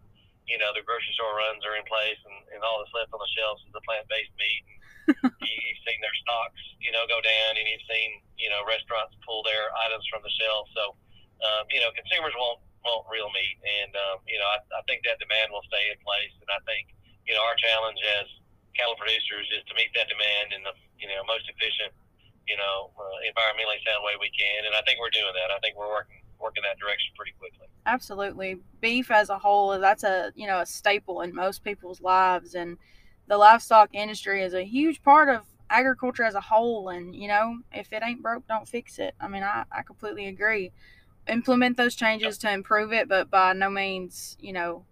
you 0.49 0.57
know 0.57 0.73
the 0.73 0.81
grocery 0.81 1.13
store 1.13 1.37
runs 1.37 1.61
are 1.69 1.77
in 1.77 1.85
place 1.85 2.17
and, 2.25 2.57
and 2.57 2.65
all 2.65 2.81
that's 2.81 2.89
left 2.97 3.13
on 3.13 3.21
the 3.21 3.29
shelves 3.37 3.61
is 3.69 3.73
the 3.77 3.85
plant 3.85 4.09
based 4.09 4.33
meat. 4.41 4.65
you, 5.45 5.53
you've 5.69 5.83
seen 5.85 6.01
their 6.01 6.17
stocks, 6.25 6.63
you 6.81 6.89
know, 6.89 7.05
go 7.05 7.21
down, 7.21 7.61
and 7.61 7.69
you've 7.69 7.85
seen 7.85 8.25
you 8.41 8.49
know 8.49 8.65
restaurants 8.65 9.13
pull 9.29 9.45
their 9.45 9.69
items 9.85 10.09
from 10.09 10.25
the 10.25 10.33
shelf. 10.41 10.73
So, 10.73 10.97
um, 11.45 11.69
you 11.69 11.85
know, 11.85 11.93
consumers 11.93 12.33
want 12.33 12.65
want 12.81 13.05
real 13.13 13.29
meat, 13.29 13.61
and 13.61 13.93
um, 14.09 14.25
you 14.25 14.41
know, 14.41 14.49
I, 14.49 14.81
I 14.81 14.83
think 14.89 15.05
that 15.05 15.21
demand 15.21 15.53
will 15.53 15.65
stay 15.69 15.93
in 15.93 16.01
place, 16.01 16.33
and 16.41 16.49
I 16.49 16.65
think 16.65 16.97
you 17.29 17.37
know, 17.37 17.45
our 17.45 17.61
challenge 17.61 18.01
as 18.17 18.25
cattle 18.73 18.97
producers 18.97 19.53
is 19.53 19.69
to 19.69 19.77
meet 19.77 19.93
that 19.93 20.09
demand 20.09 20.57
in 20.57 20.65
the 20.65 20.73
you 20.97 21.13
know 21.13 21.21
most 21.29 21.45
efficient, 21.45 21.93
you 22.49 22.57
know, 22.57 22.89
uh, 22.97 23.19
environmentally 23.29 23.85
sound 23.85 24.01
way 24.01 24.17
we 24.17 24.33
can, 24.33 24.65
and 24.65 24.73
I 24.73 24.81
think 24.89 24.97
we're 24.97 25.13
doing 25.13 25.37
that. 25.37 25.53
I 25.53 25.61
think 25.61 25.77
we're 25.77 25.93
working 25.93 26.20
working 26.41 26.63
that 26.63 26.79
direction 26.79 27.13
pretty 27.17 27.33
quickly. 27.39 27.67
Absolutely, 27.87 28.59
beef 28.81 29.11
as 29.11 29.31
a 29.31 29.39
whole 29.39 29.79
that's 29.79 30.05
a 30.05 30.33
you 30.35 30.47
know 30.47 30.61
a 30.61 30.67
staple 30.67 31.23
in 31.23 31.35
most 31.35 31.65
people's 31.65 32.01
lives, 32.01 32.55
and 32.55 32.77
the 33.29 33.37
livestock 33.37 33.91
industry 33.93 34.43
is 34.43 34.55
a 34.55 34.65
huge 34.65 35.03
part 35.03 35.29
of 35.29 35.47
agriculture 35.71 36.25
as 36.25 36.35
a 36.35 36.41
whole. 36.41 36.89
And 36.89 37.15
you 37.15 37.29
know, 37.29 37.59
if 37.73 37.93
it 37.93 38.03
ain't 38.03 38.23
broke, 38.23 38.47
don't 38.47 38.69
fix 38.69 38.99
it. 38.99 39.15
I 39.21 39.29
mean, 39.29 39.43
I, 39.43 39.65
I 39.73 39.83
completely 39.83 40.27
agree. 40.27 40.73
Implement 41.29 41.77
those 41.77 41.95
changes 41.95 42.39
to 42.39 42.51
improve 42.53 42.93
it, 42.93 43.09
but 43.09 43.31
by 43.31 43.53
no 43.53 43.71
means, 43.71 44.37
you 44.41 44.53
know, 44.53 44.85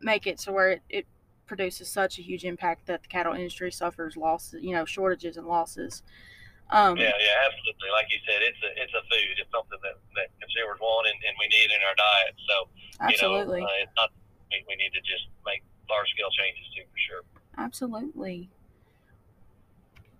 make 0.00 0.26
it 0.26 0.38
to 0.38 0.52
where 0.52 0.70
it, 0.72 0.82
it 0.88 1.06
produces 1.46 1.88
such 1.88 2.18
a 2.18 2.22
huge 2.22 2.44
impact 2.44 2.86
that 2.86 3.02
the 3.02 3.08
cattle 3.08 3.34
industry 3.34 3.70
suffers 3.70 4.16
losses, 4.16 4.62
you 4.62 4.72
know, 4.72 4.84
shortages 4.84 5.36
and 5.36 5.46
losses. 5.46 6.02
Um, 6.70 6.96
yeah, 6.96 7.12
yeah, 7.12 7.36
absolutely. 7.44 7.90
Like 7.92 8.08
you 8.08 8.20
said, 8.24 8.40
it's 8.40 8.58
a 8.64 8.70
it's 8.80 8.94
a 8.96 9.04
food. 9.06 9.36
It's 9.36 9.52
something 9.52 9.78
that, 9.84 10.00
that 10.16 10.28
consumers 10.40 10.80
want 10.80 11.06
and, 11.06 11.18
and 11.22 11.34
we 11.36 11.46
need 11.52 11.68
in 11.70 11.80
our 11.84 11.94
diet. 11.94 12.34
So, 12.48 12.56
absolutely, 13.00 13.60
you 13.60 13.68
know, 13.68 13.72
uh, 13.72 13.84
it's 13.84 13.96
not 13.96 14.10
we, 14.50 14.64
we 14.68 14.74
need 14.76 14.92
to 14.96 15.02
just 15.04 15.28
make 15.44 15.62
large 15.90 16.08
scale 16.10 16.32
changes 16.32 16.64
too, 16.74 16.84
for 16.88 17.00
sure. 17.04 17.22
Absolutely. 17.58 18.50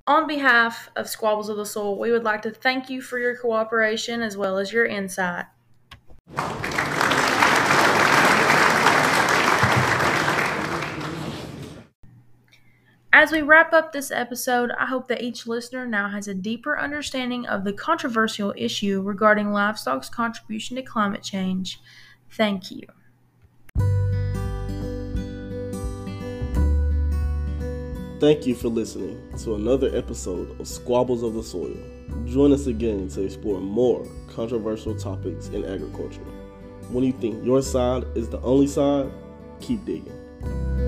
On 0.07 0.27
behalf 0.27 0.91
of 0.97 1.09
Squabbles 1.09 1.49
of 1.49 1.57
the 1.57 1.65
Soil, 1.65 1.99
we 1.99 2.13
would 2.13 2.25
like 2.25 2.43
to 2.43 2.51
thank 2.51 2.91
you 2.91 3.01
for 3.01 3.19
your 3.19 3.37
cooperation 3.37 4.21
as 4.21 4.37
well 4.37 4.59
as 4.59 4.71
your 4.71 4.85
insight. 4.85 5.47
As 13.17 13.31
we 13.31 13.43
wrap 13.43 13.73
up 13.73 13.93
this 13.93 14.11
episode, 14.11 14.73
I 14.77 14.87
hope 14.87 15.07
that 15.07 15.23
each 15.23 15.47
listener 15.47 15.87
now 15.87 16.09
has 16.09 16.27
a 16.27 16.35
deeper 16.35 16.77
understanding 16.77 17.47
of 17.47 17.63
the 17.63 17.73
controversial 17.73 18.53
issue 18.57 19.03
regarding 19.03 19.53
livestock's 19.53 20.09
contribution 20.09 20.75
to 20.75 20.83
climate 20.83 21.23
change. 21.23 21.81
Thank 22.33 22.73
you. 22.73 22.83
Thank 28.19 28.49
you 28.49 28.57
for 28.57 28.67
listening 28.67 29.23
to 29.45 29.55
another 29.55 29.95
episode 29.97 30.61
of 30.61 30.67
Squabbles 30.67 31.23
of 31.23 31.35
the 31.35 31.43
Soil. 31.45 31.77
Join 32.25 32.53
us 32.53 32.67
again 32.67 33.07
to 33.11 33.23
explore 33.23 33.61
more 33.61 34.05
controversial 34.27 34.97
topics 34.97 35.51
in 35.51 35.65
agriculture. 35.65 36.27
When 36.91 37.05
you 37.05 37.13
think 37.13 37.45
your 37.45 37.63
side 37.63 38.07
is 38.17 38.29
the 38.29 38.41
only 38.41 38.67
side, 38.67 39.13
keep 39.61 39.85
digging. 39.85 40.84